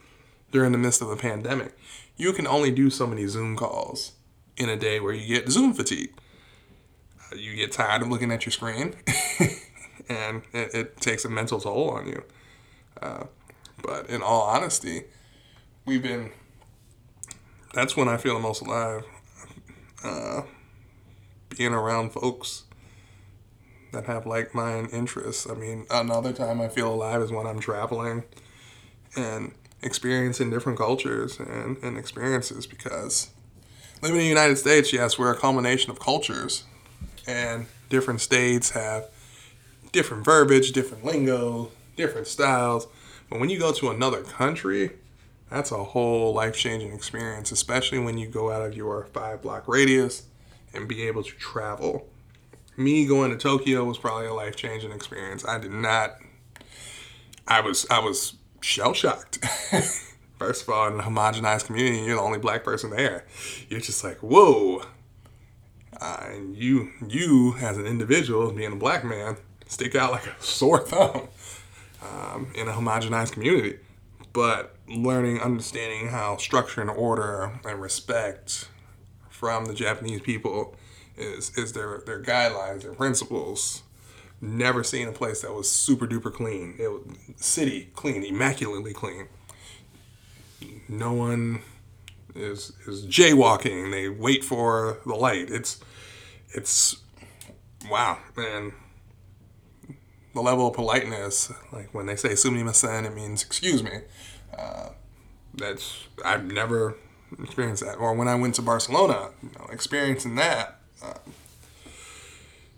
during 0.51 0.71
the 0.71 0.77
midst 0.77 1.01
of 1.01 1.09
a 1.09 1.15
pandemic. 1.15 1.77
You 2.17 2.33
can 2.33 2.47
only 2.47 2.71
do 2.71 2.89
so 2.89 3.05
many 3.05 3.27
Zoom 3.27 3.55
calls 3.55 4.13
in 4.57 4.69
a 4.69 4.75
day 4.75 4.99
where 4.99 5.13
you 5.13 5.27
get 5.27 5.49
Zoom 5.49 5.73
fatigue. 5.73 6.13
Uh, 7.31 7.35
you 7.35 7.55
get 7.55 7.71
tired 7.71 8.01
of 8.01 8.09
looking 8.09 8.31
at 8.31 8.45
your 8.45 8.51
screen, 8.51 8.95
and 10.09 10.41
it, 10.53 10.73
it, 10.73 10.97
takes 10.97 11.23
a 11.25 11.29
mental 11.29 11.59
toll 11.59 11.91
on 11.91 12.07
you. 12.07 12.23
Uh, 13.01 13.25
but 13.81 14.09
in 14.09 14.21
all 14.21 14.41
honesty, 14.41 15.03
we've 15.85 16.03
been. 16.03 16.31
That's 17.73 17.95
when 17.95 18.07
I 18.07 18.17
feel 18.17 18.33
the 18.33 18.39
most 18.39 18.61
alive. 18.61 19.03
Uh, 20.03 20.41
being 21.55 21.73
around 21.73 22.11
folks 22.11 22.63
that 23.91 24.05
have 24.05 24.25
like 24.25 24.53
mind 24.53 24.89
interests. 24.91 25.49
I 25.49 25.53
mean, 25.53 25.85
another 25.89 26.33
time 26.33 26.61
I 26.61 26.67
feel 26.67 26.93
alive 26.93 27.21
is 27.21 27.31
when 27.31 27.47
I'm 27.47 27.59
traveling 27.59 28.23
and 29.15 29.53
experiencing 29.81 30.49
different 30.49 30.77
cultures 30.77 31.39
and, 31.39 31.77
and 31.77 31.97
experiences 31.97 32.67
because 32.67 33.31
living 34.01 34.17
in 34.17 34.23
the 34.23 34.29
United 34.29 34.57
States, 34.57 34.93
yes, 34.93 35.17
we're 35.17 35.33
a 35.33 35.37
culmination 35.37 35.91
of 35.91 35.99
cultures 35.99 36.63
and 37.27 37.65
different 37.89 38.21
states 38.21 38.71
have 38.71 39.09
different 39.91 40.23
verbiage, 40.23 40.71
different 40.71 41.03
lingo, 41.03 41.71
different 41.95 42.27
styles. 42.27 42.87
But 43.29 43.39
when 43.39 43.49
you 43.49 43.59
go 43.59 43.71
to 43.73 43.89
another 43.89 44.21
country, 44.23 44.91
that's 45.49 45.71
a 45.71 45.83
whole 45.83 46.33
life 46.33 46.55
changing 46.55 46.93
experience, 46.93 47.51
especially 47.51 47.99
when 47.99 48.17
you 48.17 48.27
go 48.27 48.51
out 48.51 48.61
of 48.61 48.75
your 48.75 49.05
five 49.13 49.41
block 49.41 49.67
radius 49.67 50.23
and 50.73 50.87
be 50.87 51.07
able 51.07 51.23
to 51.23 51.31
travel. 51.31 52.07
Me 52.79 53.05
going 53.05 53.29
to 53.29 53.37
Tokyo 53.37 53.83
was 53.83 53.97
probably 53.97 54.27
a 54.27 54.33
life 54.33 54.55
changing 54.55 54.93
experience. 54.93 55.45
I 55.45 55.59
did 55.59 55.73
not. 55.73 56.15
I 57.45 57.59
was 57.59 57.85
I 57.91 57.99
was 57.99 58.35
shell 58.61 58.93
shocked. 58.93 59.45
First 60.39 60.63
of 60.63 60.69
all, 60.69 60.87
in 60.87 60.97
a 60.97 61.03
homogenized 61.03 61.65
community, 61.65 62.05
you're 62.05 62.15
the 62.15 62.21
only 62.21 62.39
black 62.39 62.63
person 62.63 62.91
there. 62.91 63.25
You're 63.67 63.81
just 63.81 64.01
like, 64.01 64.19
whoa. 64.19 64.83
Uh, 65.99 66.27
and 66.27 66.55
you, 66.55 66.91
you 67.05 67.55
as 67.59 67.77
an 67.77 67.85
individual, 67.85 68.49
being 68.53 68.71
a 68.71 68.77
black 68.77 69.03
man, 69.03 69.35
stick 69.67 69.95
out 69.95 70.13
like 70.13 70.27
a 70.27 70.41
sore 70.41 70.79
thumb 70.79 71.27
um, 72.01 72.49
in 72.55 72.69
a 72.69 72.71
homogenized 72.71 73.33
community. 73.33 73.79
But 74.31 74.73
learning, 74.87 75.41
understanding 75.41 76.07
how 76.07 76.37
structure 76.37 76.79
and 76.79 76.89
order 76.89 77.59
and 77.65 77.81
respect 77.81 78.69
from 79.29 79.65
the 79.65 79.73
Japanese 79.73 80.21
people 80.21 80.77
is 81.19 81.57
is 81.57 81.73
their 81.73 82.01
their 82.05 82.21
guidelines, 82.21 82.81
their 82.81 82.93
principles, 82.93 83.83
never 84.41 84.83
seen 84.83 85.07
a 85.07 85.11
place 85.11 85.41
that 85.41 85.53
was 85.53 85.69
super 85.69 86.07
duper 86.07 86.33
clean. 86.33 86.75
It 86.79 86.89
was 86.91 87.01
city 87.35 87.89
clean, 87.93 88.23
immaculately 88.23 88.93
clean. 88.93 89.27
No 90.87 91.13
one 91.13 91.61
is 92.35 92.73
is 92.87 93.05
jaywalking. 93.05 93.91
They 93.91 94.09
wait 94.09 94.43
for 94.43 94.99
the 95.05 95.15
light. 95.15 95.49
It's 95.49 95.79
it's 96.53 96.97
wow, 97.89 98.19
man. 98.35 98.73
The 100.33 100.41
level 100.41 100.67
of 100.67 100.75
politeness, 100.75 101.51
like 101.71 101.93
when 101.93 102.05
they 102.05 102.15
say 102.15 102.29
"sumimasen," 102.29 103.05
it 103.05 103.15
means 103.15 103.43
"excuse 103.43 103.83
me." 103.83 104.01
Uh, 104.57 104.89
that's 105.53 106.07
I've 106.23 106.45
never 106.45 106.95
experienced 107.41 107.83
that. 107.83 107.95
Or 107.95 108.13
when 108.13 108.27
I 108.27 108.35
went 108.35 108.55
to 108.55 108.61
Barcelona, 108.61 109.29
you 109.41 109.49
know, 109.57 109.67
experiencing 109.71 110.35
that. 110.35 110.78
Uh, 111.01 111.13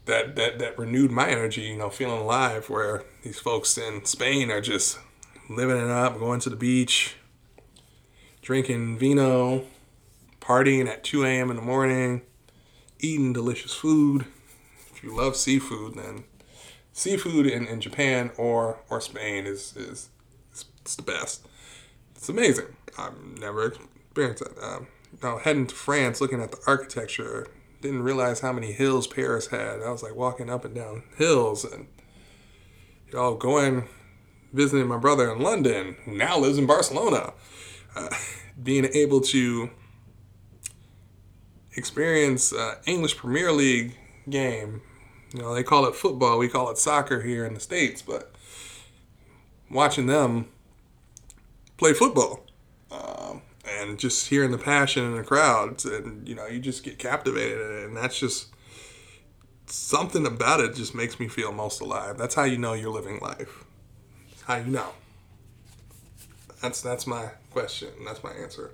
that 0.05 0.35
that 0.35 0.59
that 0.59 0.77
renewed 0.77 1.11
my 1.11 1.29
energy, 1.29 1.61
you 1.61 1.77
know, 1.77 1.89
feeling 1.89 2.21
alive. 2.21 2.69
Where 2.69 3.03
these 3.23 3.39
folks 3.39 3.77
in 3.77 4.05
Spain 4.05 4.51
are 4.51 4.61
just 4.61 4.99
living 5.49 5.77
it 5.77 5.89
up, 5.89 6.19
going 6.19 6.39
to 6.41 6.49
the 6.49 6.55
beach, 6.55 7.15
drinking 8.41 8.97
vino, 8.97 9.63
partying 10.39 10.87
at 10.87 11.03
2 11.03 11.25
a.m. 11.25 11.49
in 11.49 11.55
the 11.55 11.61
morning, 11.61 12.21
eating 12.99 13.33
delicious 13.33 13.73
food. 13.73 14.25
If 14.93 15.03
you 15.03 15.15
love 15.15 15.35
seafood, 15.35 15.95
then 15.95 16.23
seafood 16.93 17.45
in, 17.45 17.67
in 17.67 17.81
Japan 17.81 18.31
or 18.37 18.79
or 18.89 19.01
Spain 19.01 19.45
is 19.45 19.75
is 19.75 20.09
it's 20.81 20.95
the 20.95 21.03
best. 21.03 21.47
It's 22.15 22.29
amazing. 22.29 22.75
I've 22.97 23.17
never 23.39 23.67
experienced 23.67 24.43
that. 24.43 24.63
Um, 24.63 24.87
now 25.23 25.37
heading 25.37 25.67
to 25.67 25.75
France, 25.75 26.21
looking 26.21 26.41
at 26.41 26.51
the 26.51 26.59
architecture, 26.67 27.47
didn't 27.81 28.03
realize 28.03 28.39
how 28.39 28.53
many 28.53 28.71
hills 28.71 29.07
Paris 29.07 29.47
had. 29.47 29.81
I 29.81 29.91
was 29.91 30.03
like 30.03 30.15
walking 30.15 30.49
up 30.49 30.65
and 30.65 30.75
down 30.75 31.03
hills 31.17 31.65
and 31.65 31.87
you 33.07 33.13
know 33.13 33.35
going 33.35 33.87
visiting 34.53 34.87
my 34.87 34.97
brother 34.97 35.31
in 35.31 35.39
London, 35.39 35.95
who 36.05 36.15
now 36.15 36.37
lives 36.37 36.57
in 36.57 36.65
Barcelona. 36.65 37.33
Uh, 37.95 38.09
being 38.63 38.85
able 38.93 39.21
to 39.21 39.69
experience 41.75 42.53
uh, 42.53 42.75
English 42.85 43.17
Premier 43.17 43.51
League 43.51 43.97
game. 44.29 44.81
You 45.33 45.41
know, 45.41 45.55
they 45.55 45.63
call 45.63 45.85
it 45.85 45.95
football. 45.95 46.37
We 46.37 46.49
call 46.49 46.69
it 46.69 46.77
soccer 46.77 47.21
here 47.21 47.45
in 47.45 47.53
the 47.53 47.59
states, 47.59 48.01
but 48.01 48.33
watching 49.69 50.05
them 50.05 50.49
play 51.77 51.93
football 51.93 52.45
and 53.81 53.97
just 53.99 54.27
hearing 54.29 54.51
the 54.51 54.57
passion 54.57 55.03
in 55.05 55.15
the 55.15 55.23
crowds 55.23 55.85
and 55.85 56.27
you 56.27 56.35
know 56.35 56.45
you 56.45 56.59
just 56.59 56.83
get 56.83 56.99
captivated 56.99 57.83
and 57.83 57.97
that's 57.97 58.19
just 58.19 58.47
something 59.65 60.25
about 60.25 60.59
it 60.59 60.75
just 60.75 60.93
makes 60.93 61.19
me 61.19 61.27
feel 61.27 61.51
most 61.51 61.81
alive. 61.81 62.17
That's 62.17 62.35
how 62.35 62.43
you 62.43 62.57
know 62.57 62.73
you're 62.73 62.91
living 62.91 63.19
life. 63.19 63.63
How 64.43 64.57
you 64.57 64.65
know. 64.65 64.89
That's 66.61 66.81
that's 66.81 67.07
my 67.07 67.29
question. 67.51 67.89
That's 68.05 68.23
my 68.23 68.31
answer. 68.31 68.71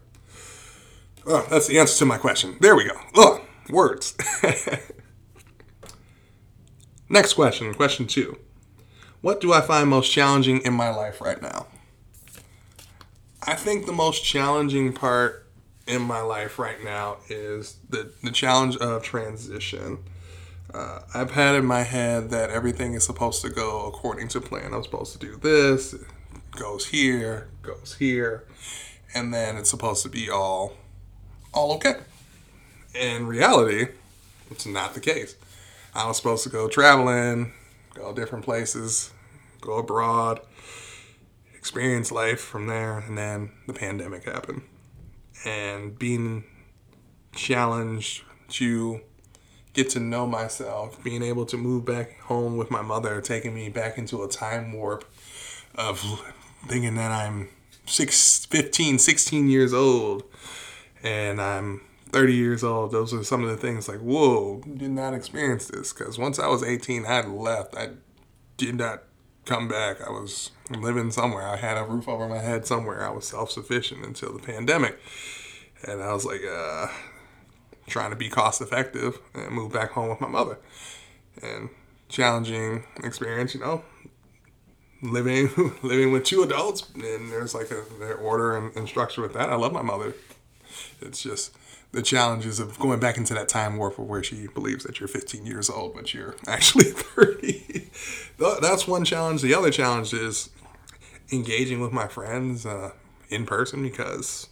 Oh 1.26 1.46
that's 1.50 1.68
the 1.68 1.80
answer 1.80 1.98
to 2.00 2.06
my 2.06 2.18
question. 2.18 2.58
There 2.60 2.76
we 2.76 2.86
go. 2.86 3.00
Oh 3.16 3.42
words. 3.70 4.16
Next 7.10 7.34
question 7.34 7.74
question 7.74 8.08
two. 8.08 8.38
What 9.22 9.42
do 9.42 9.52
i 9.52 9.62
find 9.62 9.90
most 9.90 10.12
challenging 10.12 10.62
in 10.62 10.74
my 10.74 10.90
life 10.90 11.22
right 11.22 11.42
now 11.42 11.68
I 13.50 13.56
think 13.56 13.86
the 13.86 13.94
most 13.94 14.26
challenging 14.26 14.92
part 14.92 15.48
in 15.88 16.02
my 16.02 16.20
life 16.20 16.60
right 16.60 16.84
now 16.84 17.20
is 17.30 17.78
the, 17.90 18.12
the 18.22 18.32
challenge 18.32 18.76
of 18.76 19.04
transition. 19.04 20.00
Uh, 20.74 21.00
I've 21.16 21.32
had 21.32 21.56
in 21.56 21.66
my 21.66 21.84
head 21.84 22.30
that 22.32 22.50
everything 22.50 22.94
is 22.94 23.06
supposed 23.06 23.42
to 23.44 23.50
go 23.50 23.86
according 23.86 24.28
to 24.30 24.42
plan. 24.42 24.74
I'm 24.74 24.84
supposed 24.84 25.14
to 25.14 25.20
do 25.20 25.38
this, 25.38 25.96
goes 26.52 26.88
here, 26.88 27.48
goes 27.62 27.96
here, 27.98 28.44
and 29.16 29.34
then 29.34 29.56
it's 29.56 29.70
supposed 29.70 30.04
to 30.04 30.10
be 30.10 30.30
all 30.30 30.74
all 31.54 31.74
okay. 31.76 31.96
In 32.94 33.28
reality, 33.28 33.88
it's 34.52 34.66
not 34.66 34.94
the 34.94 35.00
case. 35.00 35.38
I 35.96 36.06
was 36.06 36.18
supposed 36.18 36.44
to 36.44 36.50
go 36.50 36.68
traveling, 36.68 37.54
go 37.94 38.14
different 38.14 38.44
places, 38.44 39.12
go 39.62 39.78
abroad, 39.78 40.42
experience 41.68 42.14
life 42.14 42.40
from 42.40 42.68
there, 42.68 43.00
and 43.00 43.18
then 43.18 43.52
the 43.68 43.74
pandemic 43.74 44.24
happened. 44.24 44.62
And 45.44 46.00
being 46.00 46.46
challenged 47.36 48.24
to 48.52 49.02
get 49.74 49.90
to 49.90 50.00
know 50.00 50.26
myself, 50.26 51.04
being 51.04 51.22
able 51.22 51.46
to 51.46 51.58
move 51.58 51.84
back 51.84 52.22
home 52.22 52.56
with 52.56 52.72
my 52.72 52.82
mother, 52.82 53.20
taking 53.20 53.54
me 53.54 53.68
back 53.68 53.98
into 53.98 54.24
a 54.24 54.30
time 54.30 54.72
warp 54.72 55.04
of 55.76 56.00
thinking 56.68 56.96
that 56.96 57.12
I'm 57.12 57.50
six, 57.86 58.46
15, 58.46 58.98
16 58.98 59.50
years 59.50 59.74
old 59.74 60.24
and 61.04 61.42
I'm 61.42 61.82
30 62.14 62.34
years 62.34 62.64
old. 62.64 62.94
Those 62.94 63.14
are 63.14 63.26
some 63.26 63.44
of 63.44 63.50
the 63.50 63.58
things 63.58 63.90
like, 63.90 64.00
whoa, 64.00 64.62
did 64.62 64.92
not 64.92 65.14
experience 65.14 65.68
this. 65.68 65.92
Because 65.92 66.18
once 66.18 66.40
I 66.40 66.48
was 66.48 66.64
18, 66.64 67.06
I 67.06 67.26
left. 67.26 67.76
I 67.76 67.90
did 68.56 68.76
not 68.76 69.04
come 69.48 69.68
back. 69.68 70.02
I 70.06 70.10
was 70.10 70.52
living 70.70 71.12
somewhere. 71.12 71.48
I 71.48 71.56
had 71.56 71.78
a 71.78 71.84
roof 71.84 72.08
over 72.08 72.28
my 72.28 72.40
head 72.40 72.68
somewhere. 72.68 73.06
I 73.06 73.10
was 73.10 73.26
self 73.26 73.52
sufficient 73.52 74.06
until 74.06 74.34
the 74.34 74.40
pandemic. 74.40 75.00
and 75.84 76.02
I 76.02 76.14
was 76.14 76.26
like, 76.26 76.42
uh, 76.44 76.88
trying 77.88 78.10
to 78.10 78.16
be 78.16 78.30
cost 78.30 78.62
effective 78.62 79.18
and 79.34 79.52
move 79.52 79.72
back 79.72 79.92
home 79.92 80.10
with 80.10 80.22
my 80.22 80.28
mother. 80.28 80.58
And 81.42 81.70
challenging 82.10 82.84
experience, 83.04 83.54
you 83.54 83.62
know, 83.62 83.84
living 85.02 85.50
living 85.84 86.12
with 86.12 86.24
two 86.24 86.44
adults, 86.44 86.90
and 86.96 87.32
there's 87.32 87.54
like 87.54 87.72
a 87.72 87.84
their 88.00 88.16
order 88.16 88.56
and, 88.58 88.76
and 88.76 88.88
structure 88.88 89.22
with 89.22 89.34
that. 89.34 89.50
I 89.50 89.56
love 89.56 89.72
my 89.72 89.82
mother. 89.82 90.14
It's 91.02 91.22
just 91.22 91.56
the 91.92 92.02
challenges 92.02 92.60
of 92.60 92.78
going 92.80 93.00
back 93.00 93.18
into 93.18 93.34
that 93.34 93.50
time 93.50 93.78
warp 93.78 93.98
where 93.98 94.24
she 94.24 94.48
believes 94.48 94.84
that 94.84 95.00
you're 95.00 95.08
15 95.08 95.46
years 95.46 95.70
old, 95.70 95.96
but 95.96 96.14
you're 96.14 96.36
actually 96.48 96.86
30. 96.86 97.90
That's 98.38 98.88
one 98.88 99.06
challenge. 99.06 99.42
The 99.42 99.54
other 99.54 99.72
challenge 99.72 100.14
is 100.14 100.50
engaging 101.32 101.80
with 101.80 101.92
my 101.92 102.08
friends 102.08 102.66
uh, 102.66 102.92
in 103.30 103.46
person 103.46 103.82
because 103.84 104.48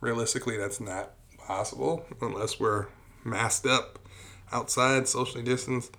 realistically, 0.00 0.56
that's 0.56 0.80
not 0.80 1.12
possible 1.38 2.04
unless 2.20 2.60
we're 2.60 2.86
masked 3.24 3.66
up 3.66 3.98
outside, 4.52 5.08
socially 5.08 5.42
distanced. 5.42 5.96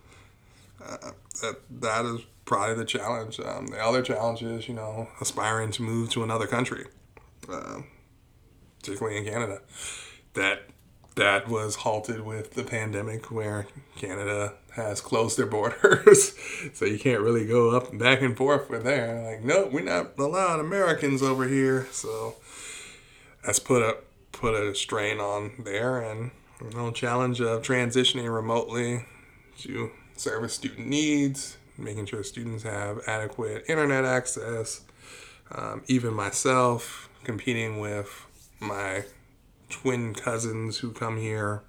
Uh, 0.84 1.12
that 1.42 1.56
that 1.70 2.06
is 2.06 2.22
probably 2.46 2.76
the 2.76 2.86
challenge. 2.86 3.40
Um, 3.40 3.68
the 3.68 3.80
other 3.80 4.02
challenge 4.02 4.44
is, 4.44 4.68
you 4.68 4.74
know, 4.74 5.08
aspiring 5.22 5.72
to 5.72 5.82
move 5.82 6.10
to 6.12 6.24
another 6.24 6.46
country, 6.48 6.86
uh, 7.50 7.82
particularly 8.80 9.18
in 9.18 9.26
Canada. 9.26 9.62
That 10.34 10.64
that 11.16 11.48
was 11.48 11.76
halted 11.76 12.22
with 12.22 12.54
the 12.54 12.64
pandemic, 12.64 13.32
where 13.32 13.68
Canada 13.96 14.54
has 14.72 15.02
closed 15.02 15.38
their 15.38 15.46
borders, 15.46 16.34
so 16.74 16.86
you 16.86 16.98
can't 16.98 17.22
really 17.22 17.46
go 17.46 17.70
up 17.70 17.92
and 17.92 18.00
back 18.00 18.22
and 18.22 18.36
forth 18.36 18.70
with 18.70 18.84
there. 18.84 19.22
Like, 19.22 19.44
no, 19.44 19.70
we're 19.72 19.84
not 19.84 20.18
allowing 20.18 20.60
Americans 20.60 21.22
over 21.22 21.48
here. 21.48 21.88
So 21.92 22.36
that's 23.46 23.60
put 23.60 23.84
a 23.84 23.98
put 24.32 24.56
a 24.56 24.74
strain 24.74 25.20
on 25.20 25.52
there, 25.64 26.00
and 26.00 26.32
you 26.62 26.72
know, 26.72 26.92
challenge 26.92 27.42
of 27.42 27.62
transitioning 27.62 28.34
remotely 28.34 29.06
to 29.60 29.92
service 30.16 30.54
student 30.54 30.88
needs, 30.88 31.58
making 31.78 32.06
sure 32.06 32.24
students 32.24 32.64
have 32.64 33.02
adequate 33.08 33.66
internet 33.68 34.06
access. 34.06 34.82
Um, 35.52 35.84
even 35.88 36.14
myself 36.14 37.10
competing 37.24 37.80
with 37.80 38.26
my 38.60 39.04
twin 39.70 40.14
cousins 40.14 40.80
who 40.80 40.92
come 40.92 41.18
here 41.18 41.64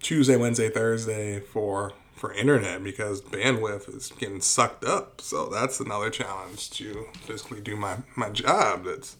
Tuesday, 0.00 0.36
Wednesday, 0.36 0.70
Thursday 0.70 1.40
for 1.40 1.92
for 2.20 2.34
internet 2.34 2.84
because 2.84 3.22
bandwidth 3.22 3.88
is 3.96 4.12
getting 4.18 4.42
sucked 4.42 4.84
up. 4.84 5.22
So 5.22 5.48
that's 5.48 5.80
another 5.80 6.10
challenge 6.10 6.68
to 6.72 7.06
physically 7.22 7.62
do 7.62 7.76
my, 7.76 7.96
my 8.14 8.28
job. 8.28 8.84
That's 8.84 9.16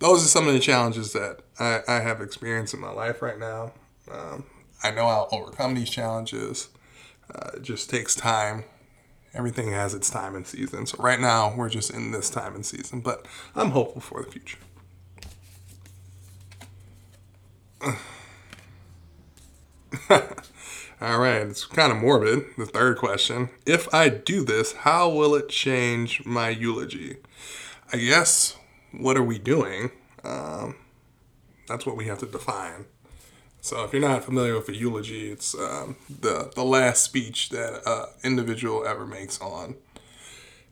those 0.00 0.24
are 0.24 0.28
some 0.28 0.48
of 0.48 0.54
the 0.54 0.58
challenges 0.58 1.12
that 1.12 1.40
I, 1.58 1.80
I 1.86 2.00
have 2.00 2.22
experienced 2.22 2.72
in 2.72 2.80
my 2.80 2.90
life 2.90 3.20
right 3.20 3.38
now. 3.38 3.72
Um, 4.10 4.44
I 4.82 4.90
know 4.90 5.08
I'll 5.08 5.28
overcome 5.30 5.74
these 5.74 5.90
challenges. 5.90 6.68
Uh, 7.34 7.50
it 7.56 7.62
just 7.62 7.90
takes 7.90 8.14
time. 8.14 8.64
Everything 9.34 9.70
has 9.72 9.92
its 9.92 10.08
time 10.08 10.34
and 10.34 10.46
season. 10.46 10.86
So 10.86 10.96
right 11.02 11.20
now 11.20 11.54
we're 11.54 11.68
just 11.68 11.90
in 11.90 12.12
this 12.12 12.30
time 12.30 12.54
and 12.54 12.64
season, 12.64 13.00
but 13.00 13.26
I'm 13.54 13.72
hopeful 13.72 14.00
for 14.00 14.22
the 14.22 14.30
future. 14.30 14.58
All 21.00 21.18
right, 21.18 21.42
it's 21.42 21.64
kind 21.64 21.92
of 21.92 21.98
morbid. 21.98 22.44
The 22.56 22.66
third 22.66 22.98
question 22.98 23.50
If 23.66 23.92
I 23.94 24.08
do 24.08 24.44
this, 24.44 24.72
how 24.72 25.08
will 25.08 25.34
it 25.34 25.48
change 25.48 26.24
my 26.24 26.48
eulogy? 26.48 27.18
I 27.92 27.98
guess, 27.98 28.56
what 28.92 29.16
are 29.16 29.22
we 29.22 29.38
doing? 29.38 29.90
Um, 30.24 30.76
that's 31.68 31.86
what 31.86 31.96
we 31.96 32.06
have 32.06 32.18
to 32.18 32.26
define. 32.26 32.86
So, 33.60 33.84
if 33.84 33.92
you're 33.92 34.02
not 34.02 34.24
familiar 34.24 34.56
with 34.56 34.68
a 34.68 34.74
eulogy, 34.74 35.30
it's 35.30 35.54
um, 35.54 35.96
the, 36.08 36.50
the 36.54 36.64
last 36.64 37.02
speech 37.02 37.50
that 37.50 37.82
an 37.86 38.06
individual 38.24 38.84
ever 38.86 39.06
makes 39.06 39.40
on 39.40 39.76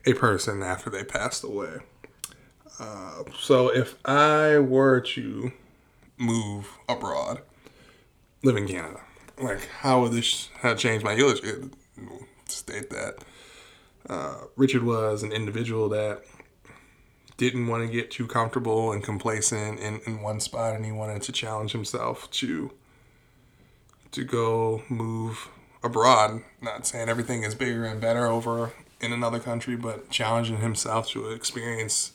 a 0.05 0.13
person 0.13 0.61
after 0.61 0.89
they 0.89 1.03
passed 1.03 1.43
away. 1.43 1.77
Uh, 2.79 3.23
so, 3.39 3.69
if 3.69 3.95
I 4.05 4.59
were 4.59 4.99
to 5.01 5.51
move 6.17 6.77
abroad, 6.89 7.41
live 8.43 8.57
in 8.57 8.67
Canada, 8.67 9.01
like 9.39 9.67
how 9.81 10.01
would 10.01 10.13
this 10.13 10.49
have 10.61 10.77
changed 10.77 11.05
my 11.05 11.13
eulogy? 11.13 11.69
State 12.47 12.89
that 12.89 13.15
uh, 14.09 14.35
Richard 14.55 14.83
was 14.83 15.23
an 15.23 15.31
individual 15.31 15.89
that 15.89 16.23
didn't 17.37 17.67
want 17.67 17.85
to 17.85 17.91
get 17.91 18.09
too 18.09 18.25
comfortable 18.25 18.91
and 18.91 19.03
complacent 19.03 19.79
in, 19.79 19.99
in 20.05 20.21
one 20.21 20.39
spot, 20.39 20.75
and 20.75 20.85
he 20.85 20.91
wanted 20.91 21.21
to 21.23 21.31
challenge 21.31 21.71
himself 21.71 22.29
to 22.31 22.71
to 24.11 24.23
go 24.23 24.81
move 24.89 25.49
abroad. 25.83 26.41
Not 26.61 26.87
saying 26.87 27.09
everything 27.09 27.43
is 27.43 27.53
bigger 27.53 27.85
and 27.85 28.01
better 28.01 28.27
over 28.27 28.73
in 28.99 29.13
another 29.13 29.39
country, 29.39 29.75
but 29.75 30.09
challenging 30.09 30.57
himself 30.57 31.09
to 31.09 31.29
experience 31.29 32.13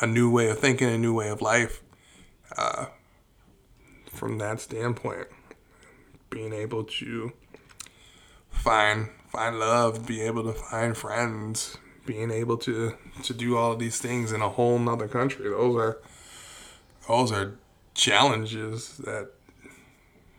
a 0.00 0.06
new 0.06 0.30
way 0.30 0.48
of 0.50 0.58
thinking, 0.58 0.88
a 0.88 0.98
new 0.98 1.14
way 1.14 1.28
of 1.28 1.42
life. 1.42 1.82
Uh, 2.56 2.86
from 4.12 4.38
that 4.38 4.60
standpoint 4.60 5.26
being 6.30 6.52
able 6.52 6.82
to 6.82 7.32
find 8.50 9.10
find 9.28 9.58
love, 9.58 10.06
be 10.06 10.20
able 10.22 10.42
to 10.44 10.52
find 10.52 10.96
friends, 10.96 11.76
being 12.04 12.30
able 12.30 12.56
to 12.56 12.96
to 13.22 13.34
do 13.34 13.56
all 13.56 13.72
of 13.72 13.78
these 13.78 13.98
things 13.98 14.32
in 14.32 14.40
a 14.40 14.48
whole 14.48 14.78
nother 14.78 15.08
country. 15.08 15.48
Those 15.48 15.76
are 15.76 15.98
those 17.08 17.32
are 17.32 17.58
challenges 17.94 18.96
that 18.98 19.30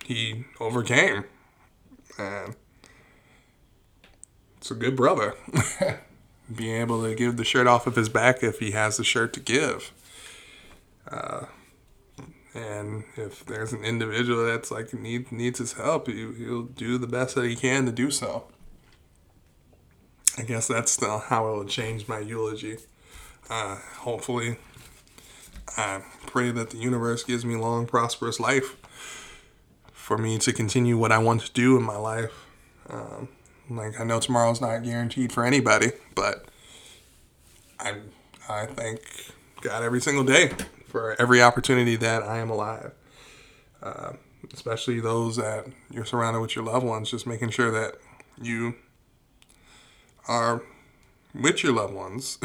he 0.03 0.45
overcame. 0.59 1.25
And 2.17 2.55
it's 4.57 4.71
a 4.71 4.75
good 4.75 4.95
brother. 4.95 5.35
being 6.53 6.81
able 6.81 7.03
to 7.03 7.15
give 7.15 7.37
the 7.37 7.43
shirt 7.43 7.67
off 7.67 7.87
of 7.87 7.95
his 7.95 8.09
back 8.09 8.43
if 8.43 8.59
he 8.59 8.71
has 8.71 8.97
the 8.97 9.03
shirt 9.03 9.33
to 9.33 9.39
give. 9.39 9.91
Uh, 11.09 11.45
and 12.53 13.03
if 13.15 13.45
there's 13.45 13.73
an 13.73 13.83
individual 13.83 14.45
that's 14.45 14.69
like 14.69 14.93
need, 14.93 15.31
needs 15.31 15.59
his 15.59 15.73
help, 15.73 16.07
he, 16.07 16.31
he'll 16.33 16.63
do 16.63 16.97
the 16.97 17.07
best 17.07 17.35
that 17.35 17.45
he 17.45 17.55
can 17.55 17.85
to 17.85 17.91
do 17.91 18.11
so. 18.11 18.45
I 20.37 20.43
guess 20.43 20.67
that's 20.67 21.03
how 21.03 21.47
it 21.47 21.57
will 21.57 21.65
change 21.65 22.07
my 22.07 22.19
eulogy. 22.19 22.77
Uh, 23.49 23.77
hopefully, 23.99 24.57
I 25.77 26.01
pray 26.27 26.51
that 26.51 26.69
the 26.71 26.77
universe 26.77 27.23
gives 27.23 27.45
me 27.45 27.55
long, 27.55 27.85
prosperous 27.85 28.39
life 28.39 28.77
for 29.91 30.17
me 30.17 30.37
to 30.39 30.53
continue 30.53 30.97
what 30.97 31.11
I 31.11 31.17
want 31.17 31.41
to 31.41 31.51
do 31.51 31.77
in 31.77 31.83
my 31.83 31.97
life. 31.97 32.45
Um, 32.89 33.29
like 33.69 33.99
I 33.99 34.03
know 34.03 34.19
tomorrow's 34.19 34.61
not 34.61 34.83
guaranteed 34.83 35.31
for 35.31 35.45
anybody, 35.45 35.91
but 36.15 36.45
I 37.79 37.95
I 38.49 38.65
thank 38.65 39.01
God 39.61 39.83
every 39.83 40.01
single 40.01 40.23
day 40.23 40.51
for 40.93 41.19
every 41.19 41.41
opportunity 41.41 41.95
that 41.95 42.21
I 42.21 42.37
am 42.37 42.51
alive. 42.51 42.91
Uh, 43.81 44.13
especially 44.53 44.99
those 44.99 45.37
that 45.37 45.65
you're 45.89 46.05
surrounded 46.05 46.39
with 46.39 46.55
your 46.55 46.63
loved 46.63 46.85
ones, 46.85 47.09
just 47.09 47.25
making 47.25 47.49
sure 47.49 47.71
that 47.71 47.95
you 48.39 48.75
are 50.27 50.61
with 51.33 51.63
your 51.63 51.73
loved 51.73 51.95
ones 51.95 52.37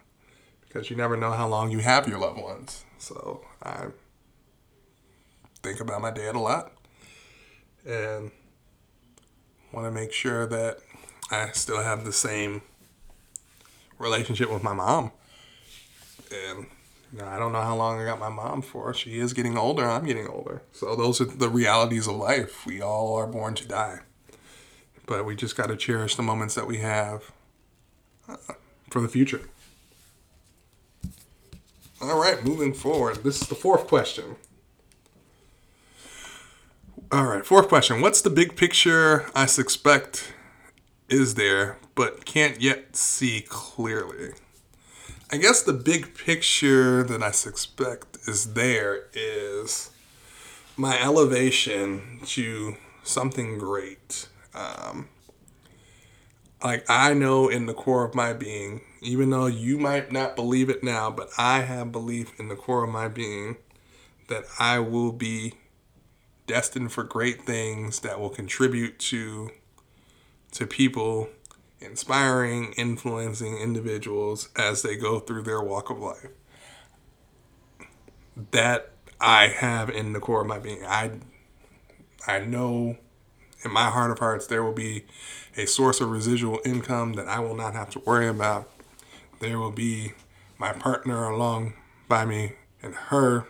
because 0.66 0.90
you 0.90 0.96
never 0.96 1.16
know 1.16 1.30
how 1.30 1.46
long 1.46 1.70
you 1.70 1.78
have 1.78 2.08
your 2.08 2.18
loved 2.18 2.40
ones. 2.40 2.84
So 2.98 3.46
I 3.62 3.86
think 5.62 5.78
about 5.78 6.02
my 6.02 6.10
dad 6.10 6.34
a 6.34 6.40
lot 6.40 6.72
and 7.86 8.32
want 9.72 9.86
to 9.86 9.92
make 9.92 10.12
sure 10.12 10.44
that 10.48 10.78
I 11.30 11.52
still 11.52 11.80
have 11.80 12.04
the 12.04 12.12
same 12.12 12.62
relationship 13.96 14.52
with 14.52 14.64
my 14.64 14.72
mom. 14.72 15.12
And 16.32 16.66
I 17.20 17.38
don't 17.38 17.52
know 17.52 17.60
how 17.60 17.76
long 17.76 18.00
I 18.00 18.06
got 18.06 18.18
my 18.18 18.30
mom 18.30 18.62
for. 18.62 18.94
She 18.94 19.18
is 19.18 19.34
getting 19.34 19.58
older. 19.58 19.84
I'm 19.84 20.06
getting 20.06 20.28
older. 20.28 20.62
So 20.72 20.96
those 20.96 21.20
are 21.20 21.26
the 21.26 21.50
realities 21.50 22.06
of 22.06 22.16
life. 22.16 22.64
We 22.64 22.80
all 22.80 23.14
are 23.16 23.26
born 23.26 23.54
to 23.56 23.68
die. 23.68 24.00
But 25.06 25.26
we 25.26 25.36
just 25.36 25.56
got 25.56 25.66
to 25.66 25.76
cherish 25.76 26.16
the 26.16 26.22
moments 26.22 26.54
that 26.54 26.66
we 26.66 26.78
have 26.78 27.30
uh, 28.28 28.36
for 28.88 29.02
the 29.02 29.08
future. 29.08 29.42
All 32.00 32.18
right, 32.18 32.42
moving 32.42 32.72
forward. 32.72 33.22
This 33.22 33.42
is 33.42 33.48
the 33.48 33.54
fourth 33.54 33.86
question. 33.86 34.36
All 37.12 37.26
right, 37.26 37.44
fourth 37.44 37.68
question. 37.68 38.00
What's 38.00 38.22
the 38.22 38.30
big 38.30 38.56
picture 38.56 39.30
I 39.34 39.44
suspect 39.44 40.32
is 41.10 41.34
there, 41.34 41.78
but 41.94 42.24
can't 42.24 42.60
yet 42.60 42.96
see 42.96 43.44
clearly? 43.46 44.32
I 45.34 45.38
guess 45.38 45.62
the 45.62 45.72
big 45.72 46.14
picture 46.14 47.02
that 47.04 47.22
I 47.22 47.30
suspect 47.30 48.18
is 48.28 48.52
there 48.52 49.04
is 49.14 49.90
my 50.76 51.00
elevation 51.02 52.20
to 52.26 52.76
something 53.02 53.56
great. 53.56 54.28
Um, 54.54 55.08
like 56.62 56.84
I 56.90 57.14
know 57.14 57.48
in 57.48 57.64
the 57.64 57.72
core 57.72 58.04
of 58.04 58.14
my 58.14 58.34
being, 58.34 58.82
even 59.00 59.30
though 59.30 59.46
you 59.46 59.78
might 59.78 60.12
not 60.12 60.36
believe 60.36 60.68
it 60.68 60.84
now, 60.84 61.10
but 61.10 61.30
I 61.38 61.60
have 61.60 61.92
belief 61.92 62.38
in 62.38 62.48
the 62.48 62.54
core 62.54 62.84
of 62.84 62.90
my 62.90 63.08
being 63.08 63.56
that 64.28 64.44
I 64.58 64.80
will 64.80 65.12
be 65.12 65.54
destined 66.46 66.92
for 66.92 67.04
great 67.04 67.46
things 67.46 68.00
that 68.00 68.20
will 68.20 68.28
contribute 68.28 68.98
to 68.98 69.50
to 70.50 70.66
people 70.66 71.30
inspiring 71.84 72.72
influencing 72.72 73.58
individuals 73.58 74.48
as 74.56 74.82
they 74.82 74.96
go 74.96 75.20
through 75.20 75.42
their 75.42 75.60
walk 75.60 75.90
of 75.90 75.98
life. 75.98 76.28
That 78.50 78.92
I 79.20 79.48
have 79.48 79.88
in 79.90 80.12
the 80.12 80.20
core 80.20 80.42
of 80.42 80.46
my 80.46 80.58
being. 80.58 80.84
I 80.84 81.12
I 82.26 82.40
know 82.40 82.96
in 83.64 83.72
my 83.72 83.90
heart 83.90 84.10
of 84.10 84.18
hearts 84.18 84.46
there 84.46 84.62
will 84.62 84.72
be 84.72 85.04
a 85.56 85.66
source 85.66 86.00
of 86.00 86.10
residual 86.10 86.60
income 86.64 87.14
that 87.14 87.28
I 87.28 87.40
will 87.40 87.54
not 87.54 87.74
have 87.74 87.90
to 87.90 88.00
worry 88.00 88.28
about. 88.28 88.68
There 89.40 89.58
will 89.58 89.70
be 89.70 90.12
my 90.58 90.72
partner 90.72 91.24
along 91.24 91.74
by 92.08 92.24
me 92.24 92.52
and 92.82 92.94
her 92.94 93.46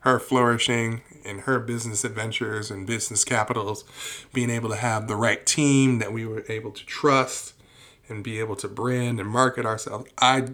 her 0.00 0.18
flourishing 0.20 1.02
in 1.26 1.40
her 1.40 1.58
business 1.58 2.04
adventures 2.04 2.70
and 2.70 2.86
business 2.86 3.24
capitals, 3.24 3.84
being 4.32 4.50
able 4.50 4.68
to 4.70 4.76
have 4.76 5.08
the 5.08 5.16
right 5.16 5.44
team 5.44 5.98
that 5.98 6.12
we 6.12 6.24
were 6.24 6.44
able 6.48 6.70
to 6.70 6.86
trust 6.86 7.54
and 8.08 8.22
be 8.22 8.38
able 8.38 8.56
to 8.56 8.68
brand 8.68 9.18
and 9.20 9.28
market 9.28 9.66
ourselves. 9.66 10.08
I 10.18 10.48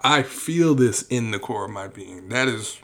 I 0.00 0.22
feel 0.22 0.74
this 0.74 1.02
in 1.02 1.32
the 1.32 1.38
core 1.38 1.64
of 1.64 1.70
my 1.70 1.88
being. 1.88 2.28
That 2.28 2.48
is 2.48 2.80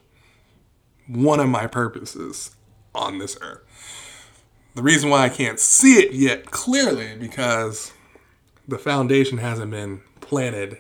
one 1.07 1.41
of 1.41 1.49
my 1.49 1.67
purposes 1.67 2.51
on 2.95 3.19
this 3.19 3.37
earth. 3.41 3.63
The 4.75 4.83
reason 4.83 5.11
why 5.11 5.25
I 5.25 5.29
can't 5.29 5.61
see 5.61 6.01
it 6.01 6.13
yet 6.13 6.51
clearly 6.51 7.17
because 7.17 7.93
the 8.67 8.79
foundation 8.79 9.39
hasn't 9.39 9.71
been 9.71 10.03
planted 10.21 10.79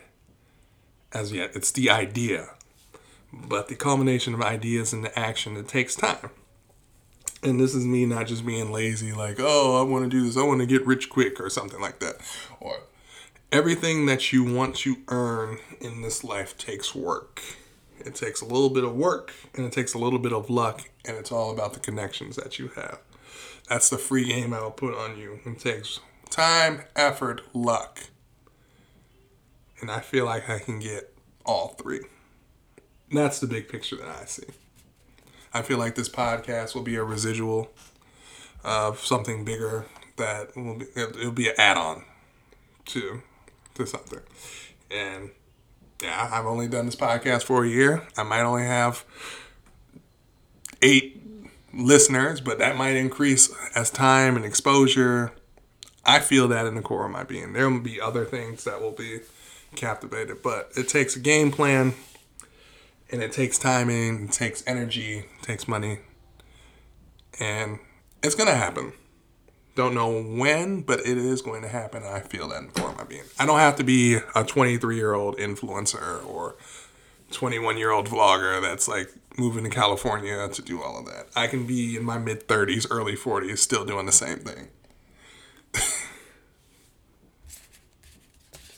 as 1.12 1.33
yet. 1.33 1.53
It's 1.55 1.70
the 1.70 1.90
idea. 1.90 2.50
But 3.49 3.68
the 3.68 3.75
culmination 3.75 4.35
of 4.35 4.42
ideas 4.42 4.92
into 4.92 5.16
action, 5.18 5.57
it 5.57 5.68
takes 5.68 5.94
time. 5.94 6.31
And 7.42 7.61
this 7.61 7.75
is 7.75 7.85
me 7.85 8.07
not 8.07 8.27
just 8.27 8.47
being 8.47 8.73
lazy, 8.73 9.12
like, 9.12 9.37
oh, 9.38 9.79
I 9.79 9.83
want 9.83 10.05
to 10.05 10.11
do 10.11 10.25
this, 10.25 10.37
I 10.37 10.42
want 10.42 10.61
to 10.61 10.66
get 10.66 10.87
rich 10.87 11.11
quick 11.11 11.40
or 11.40 11.51
something 11.51 11.81
like 11.81 11.99
that. 11.99 12.16
Or 12.59 12.85
everything 13.53 14.07
that 14.07 14.33
you 14.33 14.44
want 14.44 14.77
to 14.77 14.97
earn 15.09 15.59
in 15.81 16.01
this 16.01 16.25
life 16.25 16.57
takes 16.57 16.94
work. 16.94 17.42
It 17.99 18.14
takes 18.14 18.40
a 18.40 18.47
little 18.47 18.70
bit 18.70 18.85
of 18.85 18.94
work 18.94 19.33
and 19.55 19.66
it 19.66 19.73
takes 19.73 19.94
a 19.94 19.99
little 19.99 20.18
bit 20.18 20.33
of 20.33 20.49
luck, 20.49 20.90
and 21.05 21.16
it's 21.16 21.31
all 21.31 21.53
about 21.53 21.75
the 21.75 21.81
connections 21.81 22.37
that 22.37 22.59
you 22.59 22.68
have. 22.77 22.99
That's 23.68 23.90
the 23.90 23.99
free 23.99 24.25
game 24.25 24.55
I 24.55 24.62
will 24.62 24.70
put 24.70 24.94
on 24.94 25.18
you. 25.18 25.40
It 25.44 25.59
takes 25.59 26.01
time, 26.31 26.83
effort, 26.97 27.42
luck. 27.53 28.01
And 29.81 29.90
I 29.90 30.01
feel 30.01 30.25
like 30.25 30.49
I 30.49 30.59
can 30.59 30.79
get 30.79 31.14
all 31.44 31.77
three. 31.81 32.01
That's 33.14 33.38
the 33.38 33.46
big 33.46 33.68
picture 33.68 33.96
that 33.96 34.09
I 34.09 34.24
see. 34.24 34.46
I 35.53 35.62
feel 35.62 35.79
like 35.79 35.94
this 35.94 36.09
podcast 36.09 36.74
will 36.74 36.83
be 36.83 36.96
a 36.96 37.05
residual 37.05 37.70
of 38.64 38.98
something 38.98 39.44
bigger 39.44 39.87
that 40.16 40.57
will 40.57 40.79
be 40.79 40.87
it'll 40.96 41.31
be 41.31 41.48
an 41.48 41.55
add-on 41.59 42.05
to 42.87 43.22
to 43.74 43.87
something. 43.87 44.20
And 44.90 45.31
yeah, 46.03 46.29
I've 46.33 46.46
only 46.46 46.66
done 46.66 46.87
this 46.87 46.96
podcast 46.96 47.44
for 47.44 47.64
a 47.64 47.68
year. 47.68 48.03
I 48.16 48.24
might 48.24 48.42
only 48.42 48.64
have 48.64 49.05
eight 50.83 51.22
listeners, 51.72 52.40
but 52.40 52.59
that 52.59 52.77
might 52.77 52.96
increase 52.96 53.53
as 53.74 53.90
time 53.90 54.37
and 54.37 54.44
exposure. 54.44 55.33
I 56.05 56.18
feel 56.18 56.48
that 56.48 56.66
in 56.66 56.74
the 56.74 56.83
core 56.83 57.07
of 57.07 57.12
my 57.12 57.22
being. 57.22 57.53
There 57.53 57.70
will 57.70 57.81
be 57.81 58.00
other 58.00 58.24
things 58.24 58.64
that 58.64 58.83
will 58.83 58.92
be 58.92 59.20
captivated, 59.74 60.42
but 60.42 60.70
it 60.77 60.88
takes 60.88 61.16
a 61.16 61.20
game 61.20 61.50
plan 61.50 61.94
and 63.14 63.22
it 63.22 63.31
takes 63.31 63.59
timing, 63.59 64.24
it 64.24 64.33
takes 64.33 64.64
energy, 64.66 65.18
it 65.18 65.42
takes 65.42 65.68
money, 65.68 66.00
and 67.38 67.79
it's 68.24 68.35
gonna 68.35 68.55
happen. 68.55 68.92
Don't 69.77 69.94
know 69.94 70.22
when, 70.22 70.83
but 70.83 71.00
it 71.00 71.16
is 71.18 71.42
going 71.42 71.62
to 71.62 71.68
happen. 71.68 72.05
I 72.05 72.20
feel 72.20 72.48
that 72.50 72.59
in 72.59 72.66
the 72.68 72.81
core 72.81 72.94
my 72.96 73.03
being. 73.03 73.24
I 73.40 73.46
don't 73.46 73.59
have 73.59 73.74
to 73.77 73.85
be 73.85 74.18
a 74.37 74.44
23 74.44 74.94
year 74.94 75.14
old 75.14 75.37
influencer 75.38 76.24
or 76.29 76.55
21 77.33 77.77
year 77.77 77.90
old 77.90 78.09
vlogger 78.09 78.62
that's 78.62 78.87
like 78.87 79.12
moving 79.37 79.64
to 79.64 79.70
California 79.70 80.48
to 80.48 80.62
do 80.62 80.81
all 80.81 81.00
of 81.00 81.07
that. 81.07 81.27
I 81.35 81.48
can 81.48 81.66
be 81.66 81.96
in 81.96 82.05
my 82.05 82.18
mid 82.18 82.46
30s, 82.46 82.87
early 82.88 83.16
40s, 83.16 83.59
still 83.59 83.85
doing 83.85 84.07
the 84.07 84.12
same 84.12 84.38
thing. 84.38 84.68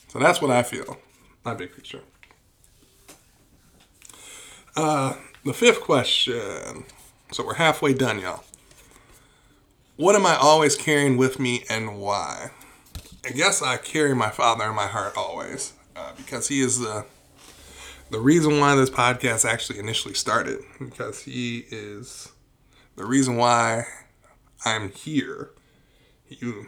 so 0.08 0.18
that's 0.18 0.40
what 0.40 0.50
I 0.50 0.62
feel. 0.62 0.96
My 1.44 1.52
big 1.52 1.74
picture. 1.74 2.00
Uh, 4.76 5.14
the 5.42 5.54
fifth 5.54 5.80
question. 5.80 6.84
So 7.32 7.46
we're 7.46 7.54
halfway 7.54 7.94
done, 7.94 8.20
y'all. 8.20 8.44
What 9.96 10.14
am 10.14 10.26
I 10.26 10.36
always 10.36 10.76
carrying 10.76 11.16
with 11.16 11.40
me 11.40 11.64
and 11.70 11.98
why? 11.98 12.50
I 13.24 13.30
guess 13.30 13.62
I 13.62 13.78
carry 13.78 14.14
my 14.14 14.28
father 14.28 14.64
in 14.64 14.74
my 14.74 14.86
heart 14.86 15.14
always 15.16 15.72
uh, 15.96 16.12
because 16.16 16.48
he 16.48 16.60
is 16.60 16.78
the 16.78 17.06
the 18.10 18.20
reason 18.20 18.60
why 18.60 18.76
this 18.76 18.90
podcast 18.90 19.44
actually 19.44 19.78
initially 19.80 20.14
started 20.14 20.60
because 20.78 21.22
he 21.22 21.64
is 21.70 22.30
the 22.94 23.04
reason 23.04 23.36
why 23.36 23.84
I'm 24.64 24.92
here. 24.92 25.50
You, 26.28 26.66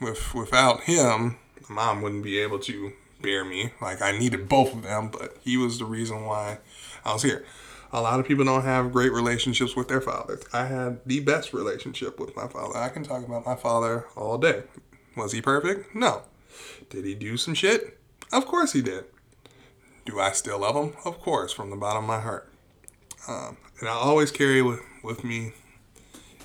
with 0.00 0.34
without 0.34 0.82
him, 0.82 1.36
mom 1.68 2.02
wouldn't 2.02 2.24
be 2.24 2.38
able 2.40 2.58
to 2.60 2.92
bear 3.22 3.44
me. 3.44 3.72
Like 3.80 4.02
I 4.02 4.18
needed 4.18 4.48
both 4.48 4.74
of 4.74 4.82
them, 4.82 5.08
but 5.08 5.36
he 5.40 5.56
was 5.56 5.78
the 5.78 5.84
reason 5.84 6.24
why 6.26 6.58
I 7.04 7.12
was 7.12 7.22
here. 7.22 7.44
A 7.92 8.00
lot 8.00 8.18
of 8.18 8.26
people 8.26 8.44
don't 8.44 8.64
have 8.64 8.92
great 8.92 9.12
relationships 9.12 9.76
with 9.76 9.88
their 9.88 10.00
fathers. 10.00 10.42
I 10.52 10.66
had 10.66 11.00
the 11.06 11.20
best 11.20 11.52
relationship 11.52 12.18
with 12.18 12.34
my 12.34 12.48
father. 12.48 12.76
I 12.76 12.88
can 12.88 13.04
talk 13.04 13.24
about 13.24 13.46
my 13.46 13.54
father 13.54 14.06
all 14.16 14.38
day. 14.38 14.64
Was 15.16 15.32
he 15.32 15.40
perfect? 15.40 15.94
No. 15.94 16.22
Did 16.90 17.04
he 17.04 17.14
do 17.14 17.36
some 17.36 17.54
shit? 17.54 17.98
Of 18.32 18.46
course 18.46 18.72
he 18.72 18.82
did. 18.82 19.04
Do 20.06 20.18
I 20.18 20.32
still 20.32 20.60
love 20.60 20.74
him? 20.74 20.94
Of 21.04 21.20
course, 21.20 21.52
from 21.52 21.70
the 21.70 21.76
bottom 21.76 22.04
of 22.04 22.08
my 22.08 22.20
heart. 22.20 22.50
Um, 23.28 23.56
and 23.80 23.88
I 23.88 23.92
always 23.92 24.30
carry 24.30 24.60
with, 24.60 24.80
with 25.02 25.24
me 25.24 25.52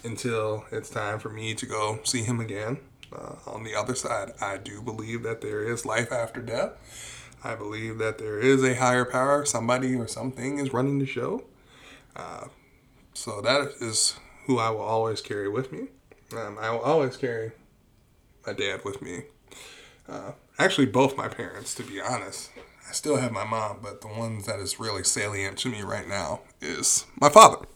until 0.03 0.65
it's 0.71 0.89
time 0.89 1.19
for 1.19 1.29
me 1.29 1.55
to 1.55 1.65
go 1.65 1.99
see 2.03 2.23
him 2.23 2.39
again. 2.39 2.77
Uh, 3.11 3.35
on 3.47 3.63
the 3.63 3.75
other 3.75 3.95
side, 3.95 4.33
I 4.39 4.57
do 4.57 4.81
believe 4.81 5.23
that 5.23 5.41
there 5.41 5.63
is 5.63 5.85
life 5.85 6.11
after 6.11 6.41
death. 6.41 6.73
I 7.43 7.55
believe 7.55 7.97
that 7.99 8.17
there 8.17 8.39
is 8.39 8.63
a 8.63 8.75
higher 8.75 9.05
power, 9.05 9.45
somebody 9.45 9.95
or 9.95 10.07
something 10.07 10.59
is 10.59 10.73
running 10.73 10.99
the 10.99 11.05
show. 11.05 11.43
Uh, 12.15 12.47
so 13.13 13.41
that 13.41 13.73
is 13.81 14.15
who 14.45 14.59
I 14.59 14.69
will 14.71 14.81
always 14.81 15.21
carry 15.21 15.47
with 15.47 15.71
me. 15.71 15.87
Um, 16.35 16.57
I 16.59 16.69
will 16.71 16.81
always 16.81 17.17
carry 17.17 17.51
my 18.45 18.53
dad 18.53 18.83
with 18.83 19.01
me. 19.01 19.23
Uh, 20.07 20.31
actually, 20.57 20.87
both 20.87 21.15
my 21.15 21.27
parents, 21.27 21.73
to 21.75 21.83
be 21.83 22.01
honest. 22.01 22.51
I 22.87 22.91
still 22.91 23.17
have 23.17 23.31
my 23.31 23.45
mom, 23.45 23.79
but 23.83 24.01
the 24.01 24.07
one 24.07 24.41
that 24.47 24.59
is 24.59 24.79
really 24.79 25.03
salient 25.03 25.59
to 25.59 25.69
me 25.69 25.83
right 25.83 26.07
now 26.07 26.41
is 26.59 27.05
my 27.21 27.29
father. 27.29 27.67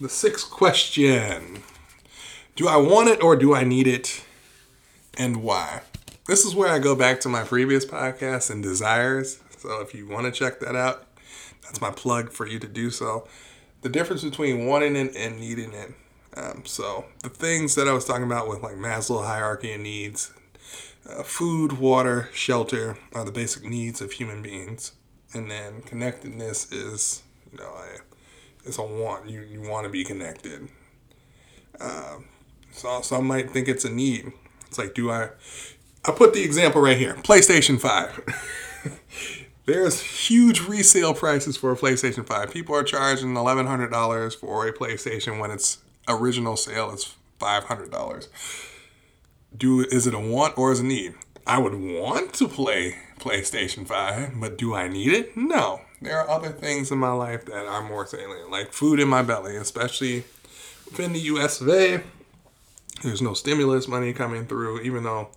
The 0.00 0.08
sixth 0.08 0.50
question 0.50 1.62
Do 2.54 2.68
I 2.68 2.76
want 2.76 3.08
it 3.08 3.22
or 3.22 3.34
do 3.34 3.54
I 3.54 3.64
need 3.64 3.86
it? 3.86 4.25
And 5.16 5.42
why. 5.42 5.82
This 6.26 6.44
is 6.44 6.54
where 6.54 6.68
I 6.68 6.78
go 6.78 6.94
back 6.94 7.20
to 7.20 7.28
my 7.28 7.44
previous 7.44 7.86
podcast 7.86 8.50
and 8.50 8.62
desires. 8.62 9.40
So 9.58 9.80
if 9.80 9.94
you 9.94 10.08
want 10.08 10.26
to 10.26 10.32
check 10.32 10.60
that 10.60 10.74
out, 10.74 11.06
that's 11.62 11.80
my 11.80 11.90
plug 11.90 12.32
for 12.32 12.46
you 12.46 12.58
to 12.58 12.66
do 12.66 12.90
so. 12.90 13.26
The 13.82 13.88
difference 13.88 14.24
between 14.24 14.66
wanting 14.66 14.96
it 14.96 15.14
and 15.16 15.38
needing 15.38 15.72
it. 15.72 15.94
Um, 16.36 16.64
so 16.64 17.06
the 17.22 17.28
things 17.28 17.74
that 17.76 17.88
I 17.88 17.92
was 17.92 18.04
talking 18.04 18.24
about 18.24 18.48
with 18.48 18.62
like 18.62 18.74
Maslow 18.74 19.24
hierarchy 19.24 19.72
of 19.72 19.80
needs, 19.80 20.32
uh, 21.08 21.22
food, 21.22 21.74
water, 21.74 22.28
shelter 22.32 22.98
are 23.14 23.24
the 23.24 23.32
basic 23.32 23.64
needs 23.64 24.00
of 24.00 24.12
human 24.12 24.42
beings, 24.42 24.92
and 25.32 25.50
then 25.50 25.80
connectedness 25.82 26.70
is 26.72 27.22
you 27.50 27.58
know 27.58 27.72
it's 28.64 28.78
a 28.78 28.82
want. 28.82 29.30
You 29.30 29.40
you 29.42 29.62
want 29.62 29.84
to 29.84 29.90
be 29.90 30.04
connected. 30.04 30.68
Uh, 31.80 32.18
so 32.72 33.00
some 33.00 33.26
might 33.26 33.50
think 33.50 33.68
it's 33.68 33.84
a 33.84 33.90
need. 33.90 34.32
It's 34.76 34.84
like, 34.84 34.94
do 34.94 35.10
I? 35.10 35.30
I 36.04 36.12
put 36.12 36.34
the 36.34 36.42
example 36.42 36.82
right 36.82 36.98
here 36.98 37.14
PlayStation 37.14 37.80
5. 37.80 38.98
There's 39.64 40.00
huge 40.02 40.60
resale 40.60 41.14
prices 41.14 41.56
for 41.56 41.72
a 41.72 41.76
PlayStation 41.76 42.26
5. 42.26 42.52
People 42.52 42.74
are 42.74 42.84
charging 42.84 43.32
$1,100 43.32 44.36
for 44.36 44.68
a 44.68 44.72
PlayStation 44.72 45.40
when 45.40 45.50
its 45.50 45.78
original 46.06 46.56
sale 46.56 46.90
is 46.90 47.14
$500. 47.40 48.28
Do 49.56 49.80
is 49.80 50.06
it 50.06 50.12
a 50.12 50.18
want 50.18 50.58
or 50.58 50.72
is 50.72 50.80
it 50.80 50.84
a 50.84 50.86
need? 50.86 51.14
I 51.46 51.58
would 51.58 51.74
want 51.74 52.34
to 52.34 52.46
play 52.46 52.96
PlayStation 53.18 53.86
5, 53.86 54.38
but 54.38 54.58
do 54.58 54.74
I 54.74 54.88
need 54.88 55.12
it? 55.14 55.38
No. 55.38 55.80
There 56.02 56.20
are 56.20 56.28
other 56.28 56.50
things 56.50 56.92
in 56.92 56.98
my 56.98 57.12
life 57.12 57.46
that 57.46 57.64
are 57.64 57.82
more 57.82 58.06
salient, 58.06 58.50
like 58.50 58.74
food 58.74 59.00
in 59.00 59.08
my 59.08 59.22
belly, 59.22 59.56
especially 59.56 60.24
within 60.84 61.14
the 61.14 61.20
US 61.20 61.62
of 61.62 61.70
A. 61.70 62.02
There's 63.02 63.22
no 63.22 63.34
stimulus 63.34 63.88
money 63.88 64.12
coming 64.12 64.46
through, 64.46 64.80
even 64.80 65.04
though 65.04 65.28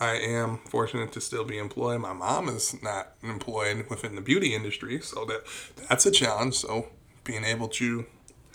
I 0.00 0.14
am 0.14 0.58
fortunate 0.68 1.12
to 1.12 1.20
still 1.20 1.44
be 1.44 1.58
employed. 1.58 2.00
My 2.00 2.12
mom 2.12 2.48
is 2.48 2.80
not 2.82 3.12
employed 3.22 3.86
within 3.88 4.14
the 4.14 4.20
beauty 4.20 4.54
industry, 4.54 5.00
so 5.00 5.24
that 5.26 5.44
that's 5.88 6.06
a 6.06 6.10
challenge. 6.10 6.54
So 6.54 6.88
being 7.24 7.44
able 7.44 7.68
to 7.68 8.06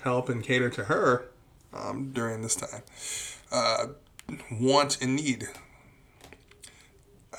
help 0.02 0.30
and 0.30 0.44
cater 0.44 0.70
to 0.70 0.86
her 0.86 1.30
um, 1.74 2.12
during 2.14 2.42
this 2.42 2.56
time, 2.56 2.82
uh, 3.52 3.88
want 4.52 5.02
and 5.02 5.16
need. 5.16 5.48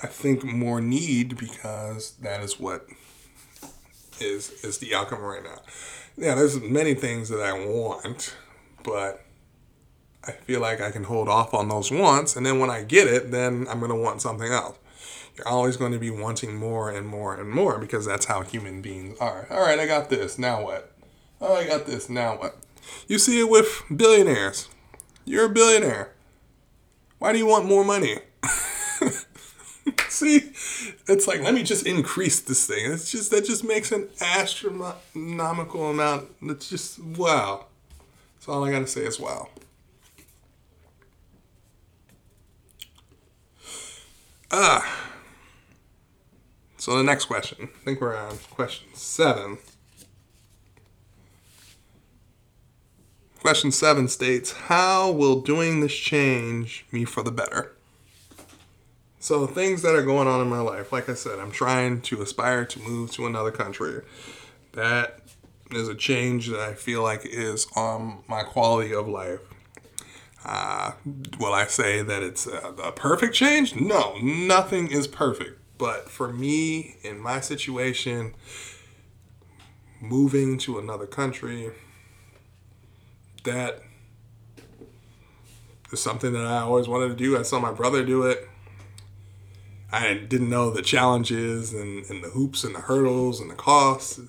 I 0.02 0.06
think 0.06 0.44
more 0.44 0.80
need 0.80 1.36
because 1.36 2.12
that 2.22 2.42
is 2.42 2.58
what 2.58 2.86
is 4.20 4.50
is 4.64 4.78
the 4.78 4.94
outcome 4.94 5.20
right 5.20 5.42
now. 5.42 5.60
Yeah, 6.16 6.34
there's 6.34 6.60
many 6.60 6.94
things 6.94 7.28
that 7.28 7.40
I 7.40 7.52
want, 7.52 8.34
but 8.82 9.24
I 10.26 10.32
feel 10.32 10.60
like 10.60 10.80
I 10.80 10.90
can 10.90 11.04
hold 11.04 11.28
off 11.28 11.54
on 11.54 11.68
those 11.68 11.90
wants, 11.90 12.36
and 12.36 12.44
then 12.44 12.58
when 12.58 12.70
I 12.70 12.82
get 12.82 13.08
it, 13.08 13.30
then 13.30 13.66
I'm 13.70 13.78
going 13.78 13.90
to 13.90 13.96
want 13.96 14.20
something 14.20 14.52
else. 14.52 14.78
You're 15.36 15.48
always 15.48 15.76
going 15.76 15.92
to 15.92 15.98
be 15.98 16.10
wanting 16.10 16.56
more 16.56 16.90
and 16.90 17.06
more 17.06 17.34
and 17.34 17.48
more 17.48 17.78
because 17.78 18.04
that's 18.04 18.26
how 18.26 18.42
human 18.42 18.82
beings 18.82 19.18
are. 19.18 19.46
All 19.50 19.60
right, 19.60 19.78
I 19.78 19.86
got 19.86 20.10
this. 20.10 20.38
Now 20.38 20.62
what? 20.62 20.92
Oh, 21.40 21.54
I 21.54 21.66
got 21.66 21.86
this. 21.86 22.10
Now 22.10 22.36
what? 22.36 22.56
You 23.08 23.18
see 23.18 23.40
it 23.40 23.48
with 23.48 23.82
billionaires. 23.94 24.68
You're 25.24 25.46
a 25.46 25.50
billionaire. 25.50 26.12
Why 27.18 27.32
do 27.32 27.38
you 27.38 27.46
want 27.46 27.64
more 27.64 27.84
money? 27.84 28.18
see, 30.08 30.52
it's 31.08 31.26
like 31.26 31.40
let 31.40 31.54
me 31.54 31.62
just 31.62 31.86
increase 31.86 32.40
this 32.40 32.66
thing. 32.66 32.92
It's 32.92 33.10
just 33.10 33.30
that 33.30 33.44
just 33.44 33.64
makes 33.64 33.92
an 33.92 34.08
astronomical 34.20 35.90
amount. 35.90 36.30
It's 36.42 36.68
just 36.68 36.98
wow. 37.02 37.66
That's 38.34 38.48
all 38.48 38.64
I 38.64 38.70
gotta 38.70 38.86
say 38.86 39.02
is 39.02 39.18
wow. 39.18 39.48
Ah. 44.62 45.08
So 46.76 46.94
the 46.98 47.02
next 47.02 47.24
question. 47.24 47.70
I 47.74 47.84
think 47.84 47.98
we're 48.02 48.14
on 48.14 48.36
question 48.50 48.88
seven. 48.92 49.56
Question 53.40 53.72
seven 53.72 54.06
states 54.06 54.52
How 54.52 55.10
will 55.10 55.40
doing 55.40 55.80
this 55.80 55.94
change 55.94 56.84
me 56.92 57.06
for 57.06 57.22
the 57.22 57.32
better? 57.32 57.72
So, 59.18 59.46
things 59.46 59.80
that 59.80 59.94
are 59.94 60.02
going 60.02 60.28
on 60.28 60.42
in 60.42 60.48
my 60.50 60.60
life, 60.60 60.92
like 60.92 61.08
I 61.08 61.14
said, 61.14 61.38
I'm 61.38 61.50
trying 61.50 62.02
to 62.02 62.20
aspire 62.20 62.66
to 62.66 62.80
move 62.80 63.12
to 63.12 63.26
another 63.26 63.50
country. 63.50 64.02
That 64.72 65.20
is 65.70 65.88
a 65.88 65.94
change 65.94 66.48
that 66.48 66.60
I 66.60 66.74
feel 66.74 67.02
like 67.02 67.22
is 67.24 67.66
on 67.76 68.24
my 68.28 68.42
quality 68.42 68.92
of 68.92 69.08
life. 69.08 69.40
Uh, 70.44 70.92
will 71.38 71.52
I 71.52 71.66
say 71.66 72.02
that 72.02 72.22
it's 72.22 72.46
a, 72.46 72.74
a 72.82 72.92
perfect 72.92 73.34
change? 73.34 73.74
No, 73.74 74.16
nothing 74.22 74.90
is 74.90 75.06
perfect. 75.06 75.58
But 75.76 76.10
for 76.10 76.32
me, 76.32 76.96
in 77.02 77.18
my 77.18 77.40
situation, 77.40 78.34
moving 80.00 80.58
to 80.58 80.78
another 80.78 81.06
country, 81.06 81.70
that 83.44 83.82
is 85.92 86.00
something 86.00 86.32
that 86.32 86.44
I 86.44 86.60
always 86.60 86.88
wanted 86.88 87.08
to 87.08 87.16
do. 87.16 87.38
I 87.38 87.42
saw 87.42 87.58
my 87.60 87.72
brother 87.72 88.04
do 88.04 88.22
it. 88.24 88.46
I 89.92 90.14
didn't 90.14 90.48
know 90.48 90.70
the 90.70 90.82
challenges 90.82 91.72
and, 91.72 92.04
and 92.06 92.22
the 92.22 92.28
hoops 92.28 92.62
and 92.62 92.74
the 92.74 92.80
hurdles 92.80 93.40
and 93.40 93.50
the 93.50 93.56
costs 93.56 94.20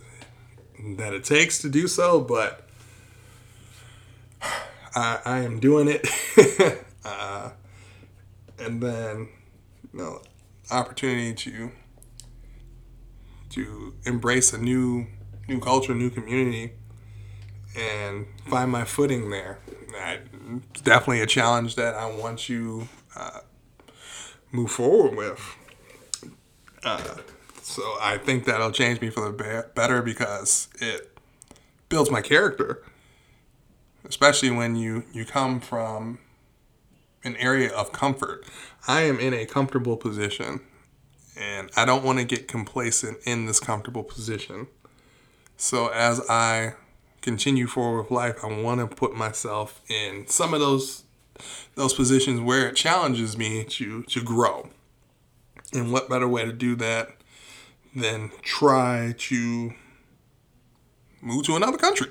that 0.98 1.14
it 1.14 1.24
takes 1.24 1.60
to 1.60 1.70
do 1.70 1.88
so, 1.88 2.20
but 2.20 2.68
I, 4.96 5.20
I 5.26 5.40
am 5.40 5.60
doing 5.60 5.88
it. 5.88 6.08
uh, 7.06 7.52
and 8.60 8.82
then, 8.82 9.30
you 9.94 10.00
know, 10.00 10.22
opportunity 10.70 11.34
to 11.34 11.72
to 13.50 13.94
embrace 14.06 14.54
a 14.54 14.58
new 14.58 15.08
new 15.48 15.60
culture, 15.60 15.94
new 15.94 16.10
community, 16.10 16.74
and 17.78 18.26
find 18.48 18.72
my 18.72 18.86
footing 18.86 19.30
there. 19.30 19.60
I, 19.96 20.20
it's 20.72 20.82
definitely 20.82 21.22
a 21.22 21.26
challenge 21.26 21.76
that 21.76 21.96
I 21.96 22.06
want 22.16 22.40
to 22.40 22.88
uh, 23.16 23.40
move 24.52 24.72
forward 24.72 25.18
with. 25.18 25.58
Uh, 26.84 27.16
so 27.62 27.84
I 28.02 28.18
think 28.18 28.46
that'll 28.46 28.72
change 28.72 29.02
me 29.02 29.10
for 29.10 29.30
the 29.30 29.66
better 29.76 30.02
because 30.02 30.70
it 30.80 31.18
builds 31.90 32.10
my 32.10 32.22
character 32.22 32.84
especially 34.06 34.52
when 34.52 34.76
you 34.76 35.04
you 35.14 35.26
come 35.26 35.60
from 35.60 36.20
an 37.24 37.36
area 37.38 37.72
of 37.72 37.92
comfort. 37.92 38.46
I 38.88 39.02
am 39.02 39.20
in 39.20 39.34
a 39.34 39.46
comfortable 39.46 39.98
position 39.98 40.62
and 41.38 41.70
I 41.76 41.86
don't 41.86 42.04
want 42.04 42.20
to 42.20 42.26
get 42.26 42.48
complacent 42.48 43.20
in 43.26 43.46
this 43.46 43.60
comfortable 43.60 44.04
position. 44.04 44.68
So 45.58 45.88
as 45.90 46.22
I 46.30 46.74
continue 47.22 47.68
forward 47.68 48.04
with 48.04 48.12
life, 48.12 48.44
I 48.44 48.48
want 48.62 48.80
to 48.80 48.88
put 48.88 49.16
myself 49.16 49.82
in 49.90 50.28
some 50.28 50.54
of 50.54 50.60
those 50.60 51.04
those 51.76 51.94
positions 51.94 52.40
where 52.40 52.68
it 52.68 52.76
challenges 52.76 53.38
me 53.38 53.64
to 53.66 54.04
to 54.04 54.22
grow. 54.22 54.70
And 55.74 55.92
what 55.92 56.10
better 56.10 56.28
way 56.28 56.46
to 56.46 56.52
do 56.52 56.76
that 56.78 57.16
than 57.96 58.32
try 58.42 59.16
to 59.18 59.74
move 61.22 61.46
to 61.46 61.56
another 61.56 61.78
country? 61.78 62.10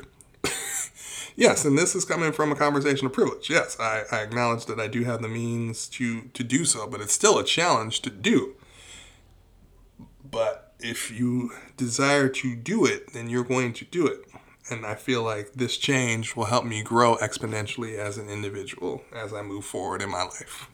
Yes, 1.41 1.65
and 1.65 1.79
this 1.79 1.95
is 1.95 2.05
coming 2.05 2.33
from 2.33 2.53
a 2.53 2.55
conversation 2.55 3.07
of 3.07 3.15
privilege. 3.15 3.49
Yes, 3.49 3.81
I, 3.81 4.03
I 4.13 4.21
acknowledge 4.21 4.67
that 4.67 4.79
I 4.79 4.89
do 4.89 5.05
have 5.05 5.23
the 5.23 5.29
means 5.29 5.89
to 5.89 6.21
to 6.35 6.45
do 6.45 6.67
so, 6.67 6.87
but 6.87 7.01
it's 7.01 7.15
still 7.15 7.39
a 7.39 7.45
challenge 7.45 8.03
to 8.03 8.11
do. 8.11 8.57
But 10.23 10.75
if 10.81 11.11
you 11.11 11.53
desire 11.79 12.29
to 12.29 12.55
do 12.55 12.85
it, 12.85 13.15
then 13.15 13.31
you're 13.31 13.43
going 13.43 13.73
to 13.73 13.87
do 13.87 14.07
it. 14.07 14.27
And 14.69 14.85
I 14.85 14.95
feel 14.95 15.23
like 15.23 15.55
this 15.55 15.79
change 15.79 16.37
will 16.37 16.45
help 16.45 16.67
me 16.67 16.83
grow 16.83 17.17
exponentially 17.17 17.97
as 17.97 18.19
an 18.19 18.29
individual 18.29 19.03
as 19.11 19.33
I 19.33 19.41
move 19.41 19.65
forward 19.65 20.03
in 20.03 20.11
my 20.11 20.25
life. 20.25 20.69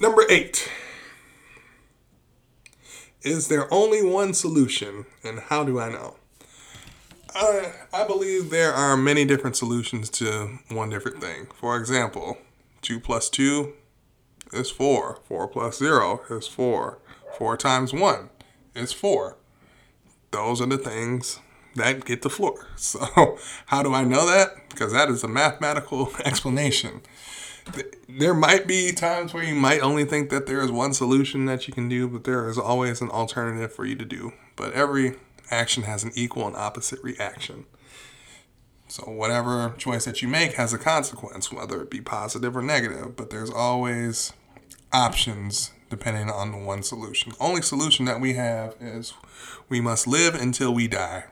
Number 0.00 0.22
eight. 0.30 0.70
Is 3.22 3.48
there 3.48 3.66
only 3.74 4.00
one 4.00 4.32
solution, 4.32 5.06
and 5.24 5.40
how 5.40 5.64
do 5.64 5.80
I 5.80 5.88
know? 5.88 6.18
I, 7.34 7.72
I 7.92 8.06
believe 8.06 8.50
there 8.50 8.72
are 8.72 8.96
many 8.96 9.24
different 9.24 9.56
solutions 9.56 10.08
to 10.10 10.58
one 10.70 10.90
different 10.90 11.20
thing. 11.20 11.48
For 11.54 11.76
example, 11.76 12.38
2 12.82 13.00
plus 13.00 13.28
2 13.30 13.72
is 14.52 14.70
4. 14.70 15.20
4 15.24 15.48
plus 15.48 15.78
0 15.78 16.22
is 16.30 16.46
4. 16.46 16.98
4 17.36 17.56
times 17.56 17.92
1 17.92 18.30
is 18.74 18.92
4. 18.92 19.36
Those 20.30 20.60
are 20.60 20.66
the 20.66 20.78
things 20.78 21.40
that 21.74 22.04
get 22.04 22.22
the 22.22 22.30
floor. 22.30 22.66
So, 22.76 23.38
how 23.66 23.82
do 23.82 23.92
I 23.92 24.04
know 24.04 24.26
that? 24.26 24.68
Because 24.68 24.92
that 24.92 25.08
is 25.08 25.24
a 25.24 25.28
mathematical 25.28 26.10
explanation. 26.24 27.02
There 28.08 28.34
might 28.34 28.66
be 28.66 28.92
times 28.92 29.34
where 29.34 29.42
you 29.44 29.54
might 29.54 29.82
only 29.82 30.04
think 30.04 30.30
that 30.30 30.46
there 30.46 30.60
is 30.60 30.70
one 30.70 30.94
solution 30.94 31.44
that 31.46 31.68
you 31.68 31.74
can 31.74 31.88
do, 31.88 32.08
but 32.08 32.24
there 32.24 32.48
is 32.48 32.56
always 32.56 33.02
an 33.02 33.10
alternative 33.10 33.72
for 33.72 33.84
you 33.84 33.94
to 33.96 34.04
do. 34.04 34.32
But 34.56 34.72
every 34.72 35.16
action 35.50 35.84
has 35.84 36.04
an 36.04 36.12
equal 36.14 36.46
and 36.46 36.56
opposite 36.56 37.02
reaction. 37.02 37.66
So, 38.88 39.04
whatever 39.04 39.74
choice 39.76 40.06
that 40.06 40.22
you 40.22 40.28
make 40.28 40.54
has 40.54 40.72
a 40.72 40.78
consequence, 40.78 41.52
whether 41.52 41.82
it 41.82 41.90
be 41.90 42.00
positive 42.00 42.56
or 42.56 42.62
negative, 42.62 43.16
but 43.16 43.30
there's 43.30 43.50
always 43.50 44.32
options 44.92 45.72
depending 45.90 46.30
on 46.30 46.52
the 46.52 46.58
one 46.58 46.82
solution. 46.82 47.32
The 47.32 47.44
only 47.44 47.62
solution 47.62 48.06
that 48.06 48.20
we 48.20 48.34
have 48.34 48.74
is 48.80 49.12
we 49.68 49.80
must 49.80 50.06
live 50.06 50.34
until 50.34 50.72
we 50.72 50.88
die. 50.88 51.24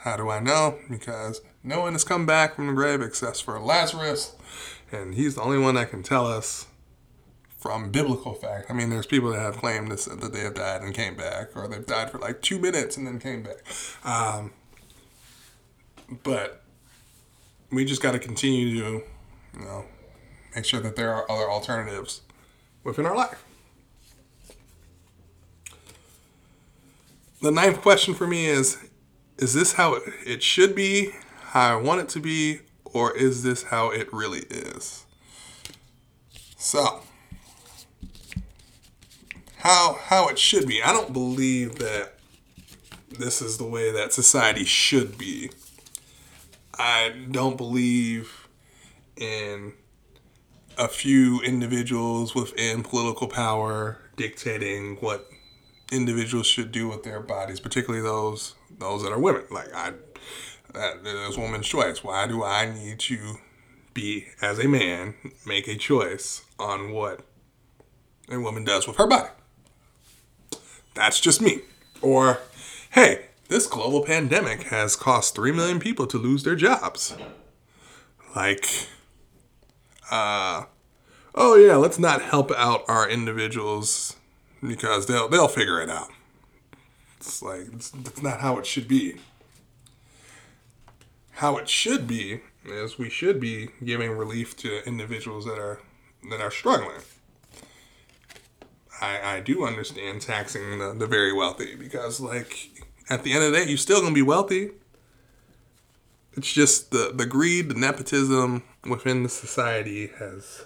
How 0.00 0.16
do 0.16 0.28
I 0.28 0.40
know? 0.40 0.78
Because 0.90 1.40
no 1.62 1.80
one 1.80 1.92
has 1.92 2.04
come 2.04 2.26
back 2.26 2.56
from 2.56 2.66
the 2.66 2.72
grave 2.72 3.00
except 3.00 3.42
for 3.42 3.58
Lazarus, 3.60 4.34
and 4.90 5.14
he's 5.14 5.36
the 5.36 5.42
only 5.42 5.58
one 5.58 5.76
that 5.76 5.90
can 5.90 6.02
tell 6.02 6.26
us 6.26 6.66
from 7.62 7.92
biblical 7.92 8.34
fact. 8.34 8.68
I 8.68 8.74
mean, 8.74 8.90
there's 8.90 9.06
people 9.06 9.30
that 9.30 9.38
have 9.38 9.56
claimed 9.56 9.92
this, 9.92 10.06
that 10.06 10.32
they 10.32 10.40
have 10.40 10.54
died 10.54 10.82
and 10.82 10.92
came 10.92 11.14
back, 11.14 11.56
or 11.56 11.68
they've 11.68 11.86
died 11.86 12.10
for 12.10 12.18
like 12.18 12.42
two 12.42 12.58
minutes 12.58 12.96
and 12.96 13.06
then 13.06 13.20
came 13.20 13.44
back. 13.44 13.58
Um, 14.04 14.52
but 16.24 16.64
we 17.70 17.84
just 17.84 18.02
got 18.02 18.12
to 18.12 18.18
continue 18.18 18.80
to, 18.80 19.02
you 19.54 19.64
know, 19.64 19.84
make 20.56 20.64
sure 20.64 20.80
that 20.80 20.96
there 20.96 21.14
are 21.14 21.30
other 21.30 21.48
alternatives 21.48 22.22
within 22.82 23.06
our 23.06 23.16
life. 23.16 23.44
The 27.40 27.52
ninth 27.52 27.80
question 27.80 28.12
for 28.12 28.26
me 28.26 28.46
is 28.46 28.78
Is 29.38 29.54
this 29.54 29.74
how 29.74 29.98
it 30.26 30.42
should 30.42 30.74
be, 30.74 31.10
how 31.50 31.78
I 31.78 31.80
want 31.80 32.00
it 32.00 32.08
to 32.10 32.20
be, 32.20 32.60
or 32.84 33.16
is 33.16 33.44
this 33.44 33.64
how 33.64 33.90
it 33.90 34.12
really 34.12 34.46
is? 34.50 35.06
So, 36.56 37.02
how 39.62 39.96
how 40.06 40.28
it 40.28 40.40
should 40.40 40.66
be. 40.66 40.82
I 40.82 40.92
don't 40.92 41.12
believe 41.12 41.76
that 41.76 42.14
this 43.16 43.40
is 43.40 43.58
the 43.58 43.64
way 43.64 43.92
that 43.92 44.12
society 44.12 44.64
should 44.64 45.16
be. 45.16 45.50
I 46.76 47.12
don't 47.30 47.56
believe 47.56 48.48
in 49.16 49.74
a 50.76 50.88
few 50.88 51.40
individuals 51.42 52.34
within 52.34 52.82
political 52.82 53.28
power 53.28 53.98
dictating 54.16 54.96
what 54.96 55.30
individuals 55.92 56.48
should 56.48 56.72
do 56.72 56.88
with 56.88 57.04
their 57.04 57.20
bodies, 57.20 57.60
particularly 57.60 58.02
those 58.02 58.56
those 58.80 59.04
that 59.04 59.12
are 59.12 59.20
women. 59.20 59.44
Like 59.48 59.72
I, 59.72 59.92
that 60.74 61.06
is 61.06 61.38
woman's 61.38 61.68
choice. 61.68 62.02
Why 62.02 62.26
do 62.26 62.42
I 62.42 62.68
need 62.68 62.98
to 63.00 63.36
be 63.94 64.26
as 64.40 64.58
a 64.58 64.66
man 64.66 65.14
make 65.46 65.68
a 65.68 65.76
choice 65.76 66.44
on 66.58 66.90
what 66.90 67.20
a 68.28 68.40
woman 68.40 68.64
does 68.64 68.88
with 68.88 68.96
her 68.96 69.06
body? 69.06 69.28
That's 70.94 71.20
just 71.20 71.40
me. 71.40 71.60
Or, 72.00 72.40
hey, 72.90 73.26
this 73.48 73.66
global 73.66 74.04
pandemic 74.04 74.64
has 74.64 74.96
cost 74.96 75.34
3 75.34 75.52
million 75.52 75.78
people 75.78 76.06
to 76.06 76.18
lose 76.18 76.42
their 76.42 76.56
jobs. 76.56 77.16
Like, 78.34 78.66
uh, 80.10 80.64
oh 81.34 81.56
yeah, 81.56 81.76
let's 81.76 81.98
not 81.98 82.22
help 82.22 82.50
out 82.52 82.82
our 82.88 83.08
individuals 83.08 84.16
because 84.66 85.06
they'll 85.06 85.28
they'll 85.28 85.48
figure 85.48 85.80
it 85.80 85.90
out. 85.90 86.08
It's 87.18 87.42
like 87.42 87.66
it's, 87.72 87.92
it's 87.94 88.22
not 88.22 88.40
how 88.40 88.58
it 88.58 88.66
should 88.66 88.88
be. 88.88 89.16
How 91.32 91.56
it 91.56 91.68
should 91.68 92.06
be 92.06 92.40
is 92.64 92.98
we 92.98 93.10
should 93.10 93.40
be 93.40 93.68
giving 93.84 94.12
relief 94.12 94.56
to 94.58 94.86
individuals 94.86 95.44
that 95.44 95.58
are 95.58 95.80
that 96.30 96.40
are 96.40 96.50
struggling. 96.50 97.00
I, 99.02 99.36
I 99.36 99.40
do 99.40 99.66
understand 99.66 100.20
taxing 100.20 100.78
the, 100.78 100.94
the 100.94 101.08
very 101.08 101.32
wealthy 101.32 101.74
because 101.74 102.20
like 102.20 102.70
at 103.10 103.24
the 103.24 103.32
end 103.32 103.42
of 103.42 103.52
the 103.52 103.58
day 103.58 103.68
you're 103.68 103.76
still 103.76 104.00
gonna 104.00 104.14
be 104.14 104.22
wealthy. 104.22 104.70
It's 106.34 106.50
just 106.50 106.92
the, 106.92 107.12
the 107.14 107.26
greed, 107.26 107.68
the 107.68 107.74
nepotism 107.74 108.62
within 108.88 109.24
the 109.24 109.28
society 109.28 110.10
has 110.18 110.64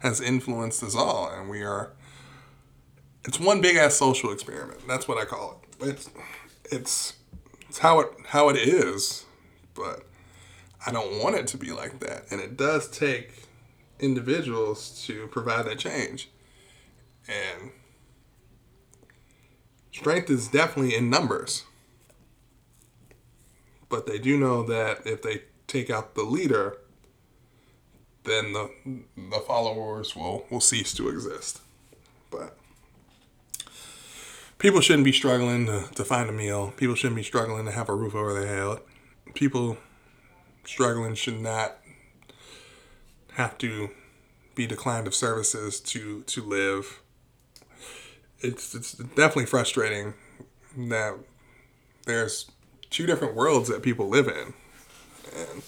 has 0.00 0.20
influenced 0.20 0.82
us 0.82 0.94
all 0.94 1.30
and 1.30 1.48
we 1.48 1.62
are 1.62 1.92
it's 3.24 3.38
one 3.38 3.60
big 3.60 3.76
ass 3.76 3.94
social 3.94 4.32
experiment. 4.32 4.80
That's 4.88 5.06
what 5.06 5.16
I 5.18 5.24
call 5.24 5.62
it. 5.62 5.88
It's 5.88 6.10
it's 6.72 7.12
it's 7.68 7.78
how 7.78 8.00
it 8.00 8.08
how 8.26 8.48
it 8.48 8.56
is, 8.56 9.26
but 9.74 10.02
I 10.84 10.90
don't 10.90 11.22
want 11.22 11.36
it 11.36 11.46
to 11.48 11.56
be 11.56 11.70
like 11.70 12.00
that. 12.00 12.24
And 12.32 12.40
it 12.40 12.56
does 12.56 12.88
take 12.88 13.44
individuals 14.00 15.04
to 15.06 15.28
provide 15.28 15.66
that 15.66 15.78
change. 15.78 16.28
And 17.28 17.70
strength 19.92 20.30
is 20.30 20.48
definitely 20.48 20.96
in 20.96 21.10
numbers. 21.10 21.64
But 23.88 24.06
they 24.06 24.18
do 24.18 24.38
know 24.38 24.62
that 24.64 25.06
if 25.06 25.22
they 25.22 25.42
take 25.66 25.90
out 25.90 26.14
the 26.14 26.22
leader, 26.22 26.78
then 28.24 28.52
the 28.52 28.70
the 29.16 29.40
followers 29.46 30.14
will 30.14 30.44
will 30.50 30.60
cease 30.60 30.92
to 30.94 31.08
exist. 31.08 31.60
But 32.30 32.58
people 34.58 34.80
shouldn't 34.80 35.04
be 35.04 35.12
struggling 35.12 35.66
to, 35.66 35.88
to 35.94 36.04
find 36.04 36.28
a 36.28 36.32
meal. 36.32 36.72
People 36.76 36.94
shouldn't 36.94 37.16
be 37.16 37.22
struggling 37.22 37.64
to 37.64 37.72
have 37.72 37.88
a 37.88 37.94
roof 37.94 38.14
over 38.14 38.34
their 38.34 38.46
head. 38.46 38.80
People 39.34 39.78
struggling 40.64 41.14
should 41.14 41.40
not 41.40 41.78
have 43.32 43.56
to 43.58 43.90
be 44.54 44.66
declined 44.66 45.06
of 45.06 45.14
services 45.14 45.80
to 45.80 46.22
to 46.24 46.42
live. 46.42 47.00
It's 48.40 48.74
it's 48.74 48.92
definitely 48.92 49.46
frustrating 49.46 50.14
that 50.76 51.18
there's 52.06 52.50
two 52.90 53.06
different 53.06 53.34
worlds 53.34 53.68
that 53.68 53.82
people 53.82 54.08
live 54.08 54.28
in. 54.28 54.54
And 55.36 55.62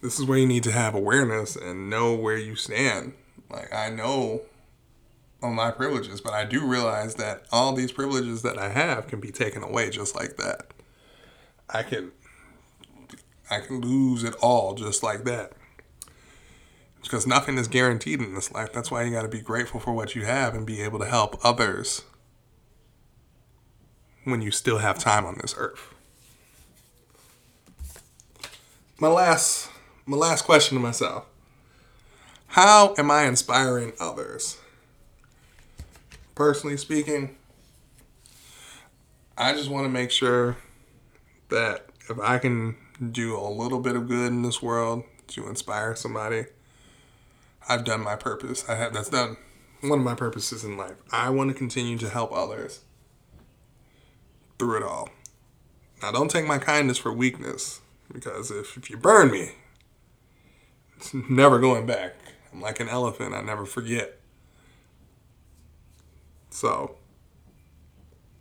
this 0.00 0.18
is 0.18 0.24
where 0.24 0.38
you 0.38 0.46
need 0.46 0.62
to 0.64 0.72
have 0.72 0.94
awareness 0.94 1.56
and 1.56 1.90
know 1.90 2.14
where 2.14 2.36
you 2.36 2.56
stand. 2.56 3.12
Like 3.50 3.72
I 3.72 3.90
know 3.90 4.42
on 5.42 5.54
my 5.54 5.70
privileges, 5.70 6.20
but 6.20 6.32
I 6.32 6.44
do 6.44 6.66
realize 6.66 7.14
that 7.16 7.44
all 7.52 7.72
these 7.72 7.92
privileges 7.92 8.42
that 8.42 8.58
I 8.58 8.70
have 8.70 9.06
can 9.06 9.20
be 9.20 9.30
taken 9.30 9.62
away 9.62 9.90
just 9.90 10.16
like 10.16 10.36
that. 10.36 10.72
I 11.68 11.82
can 11.82 12.12
I 13.50 13.60
can 13.60 13.80
lose 13.80 14.24
it 14.24 14.34
all 14.40 14.74
just 14.74 15.02
like 15.02 15.24
that. 15.24 15.52
Because 17.02 17.26
nothing 17.26 17.58
is 17.58 17.68
guaranteed 17.68 18.20
in 18.20 18.34
this 18.34 18.52
life. 18.52 18.72
That's 18.72 18.90
why 18.90 19.02
you 19.02 19.12
got 19.12 19.22
to 19.22 19.28
be 19.28 19.40
grateful 19.40 19.80
for 19.80 19.92
what 19.92 20.14
you 20.14 20.24
have 20.24 20.54
and 20.54 20.66
be 20.66 20.82
able 20.82 20.98
to 20.98 21.06
help 21.06 21.38
others 21.44 22.02
when 24.24 24.42
you 24.42 24.50
still 24.50 24.78
have 24.78 24.98
time 24.98 25.24
on 25.24 25.38
this 25.40 25.54
earth. 25.56 25.94
My 29.00 29.08
last 29.08 29.70
my 30.04 30.16
last 30.16 30.44
question 30.44 30.76
to 30.76 30.82
myself. 30.82 31.24
How 32.48 32.94
am 32.98 33.10
I 33.10 33.24
inspiring 33.24 33.92
others? 34.00 34.58
personally 36.38 36.76
speaking, 36.76 37.36
I 39.36 39.54
just 39.54 39.68
want 39.68 39.86
to 39.86 39.88
make 39.88 40.12
sure 40.12 40.56
that 41.48 41.86
if 42.08 42.16
I 42.20 42.38
can 42.38 42.76
do 43.10 43.36
a 43.36 43.50
little 43.50 43.80
bit 43.80 43.96
of 43.96 44.06
good 44.06 44.28
in 44.28 44.42
this 44.42 44.62
world 44.62 45.02
to 45.28 45.48
inspire 45.48 45.96
somebody, 45.96 46.44
I've 47.68 47.84
done 47.84 48.02
my 48.02 48.16
purpose. 48.16 48.64
I 48.68 48.74
have 48.76 48.92
that's 48.94 49.10
done 49.10 49.36
one 49.82 49.98
of 49.98 50.04
my 50.04 50.14
purposes 50.14 50.64
in 50.64 50.76
life. 50.76 50.96
I 51.12 51.30
want 51.30 51.50
to 51.50 51.54
continue 51.54 51.98
to 51.98 52.08
help 52.08 52.32
others 52.32 52.80
through 54.58 54.78
it 54.78 54.82
all. 54.82 55.10
Now 56.02 56.10
don't 56.10 56.30
take 56.30 56.46
my 56.46 56.58
kindness 56.58 56.98
for 56.98 57.12
weakness 57.12 57.80
because 58.12 58.50
if, 58.50 58.76
if 58.76 58.90
you 58.90 58.96
burn 58.96 59.30
me, 59.30 59.52
it's 60.96 61.12
never 61.14 61.58
going 61.58 61.86
back. 61.86 62.14
I'm 62.52 62.60
like 62.60 62.80
an 62.80 62.88
elephant, 62.88 63.34
I 63.34 63.42
never 63.42 63.66
forget. 63.66 64.18
So, 66.50 66.96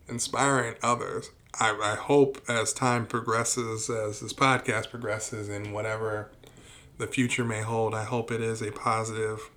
inspiring 0.07 0.75
others. 0.81 1.31
I, 1.59 1.77
I 1.83 1.95
hope 1.95 2.39
as 2.47 2.71
time 2.71 3.05
progresses, 3.05 3.89
as 3.89 4.21
this 4.21 4.33
podcast 4.33 4.89
progresses, 4.89 5.49
and 5.49 5.73
whatever 5.73 6.31
the 6.97 7.07
future 7.07 7.43
may 7.43 7.61
hold, 7.61 7.93
I 7.93 8.03
hope 8.03 8.31
it 8.31 8.41
is 8.41 8.61
a 8.61 8.71
positive, 8.71 9.49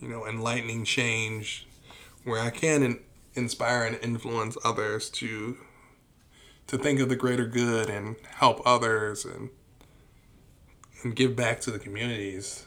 you 0.00 0.08
know, 0.08 0.26
enlightening 0.26 0.84
change 0.84 1.66
where 2.24 2.40
I 2.40 2.50
can 2.50 2.82
in, 2.82 3.00
inspire 3.34 3.84
and 3.84 3.98
influence 4.02 4.56
others 4.64 5.10
to 5.10 5.58
to 6.66 6.76
think 6.76 6.98
of 6.98 7.08
the 7.08 7.14
greater 7.14 7.46
good 7.46 7.88
and 7.88 8.16
help 8.38 8.60
others 8.66 9.24
and 9.24 9.50
and 11.02 11.14
give 11.14 11.36
back 11.36 11.60
to 11.60 11.70
the 11.70 11.78
communities. 11.78 12.66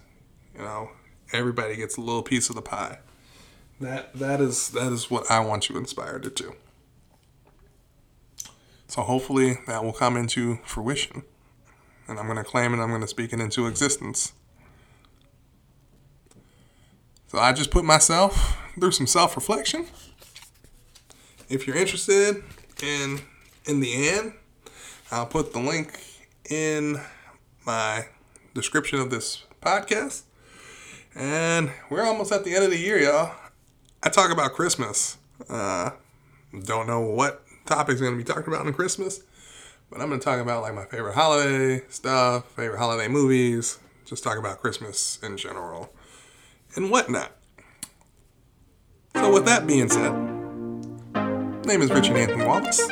You 0.55 0.61
know, 0.61 0.91
everybody 1.33 1.75
gets 1.75 1.97
a 1.97 2.01
little 2.01 2.23
piece 2.23 2.49
of 2.49 2.55
the 2.55 2.61
pie. 2.61 2.99
That 3.79 4.13
that 4.15 4.41
is 4.41 4.69
that 4.69 4.91
is 4.91 5.09
what 5.09 5.29
I 5.29 5.39
want 5.39 5.69
you 5.69 5.77
inspired 5.77 6.23
to 6.23 6.29
do. 6.29 6.55
So 8.87 9.03
hopefully 9.03 9.59
that 9.67 9.83
will 9.83 9.93
come 9.93 10.17
into 10.17 10.59
fruition. 10.63 11.23
And 12.09 12.19
I'm 12.19 12.25
going 12.25 12.37
to 12.37 12.43
claim 12.43 12.73
it, 12.73 12.81
I'm 12.81 12.89
going 12.89 13.01
to 13.01 13.07
speak 13.07 13.31
it 13.33 13.39
into 13.39 13.67
existence. 13.67 14.33
So 17.27 17.37
I 17.37 17.53
just 17.53 17.69
put 17.69 17.85
myself 17.85 18.57
through 18.79 18.91
some 18.91 19.05
self-reflection. 19.05 19.85
If 21.47 21.67
you're 21.67 21.77
interested 21.77 22.43
in 22.81 23.21
in 23.65 23.79
The 23.79 24.09
And, 24.09 24.33
I'll 25.11 25.27
put 25.27 25.53
the 25.53 25.59
link 25.59 25.99
in 26.49 26.99
my 27.65 28.07
description 28.55 28.99
of 28.99 29.11
this 29.11 29.43
podcast. 29.61 30.23
And 31.13 31.71
we're 31.91 32.03
almost 32.03 32.31
at 32.31 32.43
the 32.43 32.55
end 32.55 32.63
of 32.63 32.71
the 32.71 32.79
year, 32.79 32.99
y'all. 32.99 33.35
I 34.01 34.09
talk 34.09 34.31
about 34.31 34.53
Christmas. 34.53 35.17
Uh, 35.47 35.91
don't 36.63 36.87
know 36.87 37.01
what 37.01 37.43
topic's 37.65 38.01
going 38.01 38.13
to 38.13 38.17
be 38.17 38.23
talked 38.23 38.47
about 38.47 38.65
in 38.65 38.73
Christmas, 38.73 39.21
but 39.89 40.01
I'm 40.01 40.07
going 40.07 40.19
to 40.19 40.23
talk 40.23 40.39
about 40.39 40.61
like 40.61 40.73
my 40.73 40.85
favorite 40.85 41.15
holiday 41.15 41.83
stuff, 41.89 42.51
favorite 42.51 42.77
holiday 42.77 43.07
movies, 43.07 43.79
just 44.05 44.23
talk 44.23 44.37
about 44.37 44.59
Christmas 44.59 45.19
in 45.23 45.37
general 45.37 45.91
and 46.75 46.91
whatnot. 46.91 47.31
So, 49.15 49.33
with 49.33 49.45
that 49.45 49.65
being 49.67 49.89
said, 49.89 50.13
name 51.65 51.81
is 51.81 51.89
Richard 51.91 52.15
Anthony 52.15 52.45
Wallace. 52.45 52.87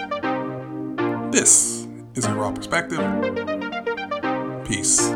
This 1.31 1.87
is 2.15 2.25
a 2.25 2.33
raw 2.33 2.51
perspective. 2.51 2.99
Peace. 4.65 5.11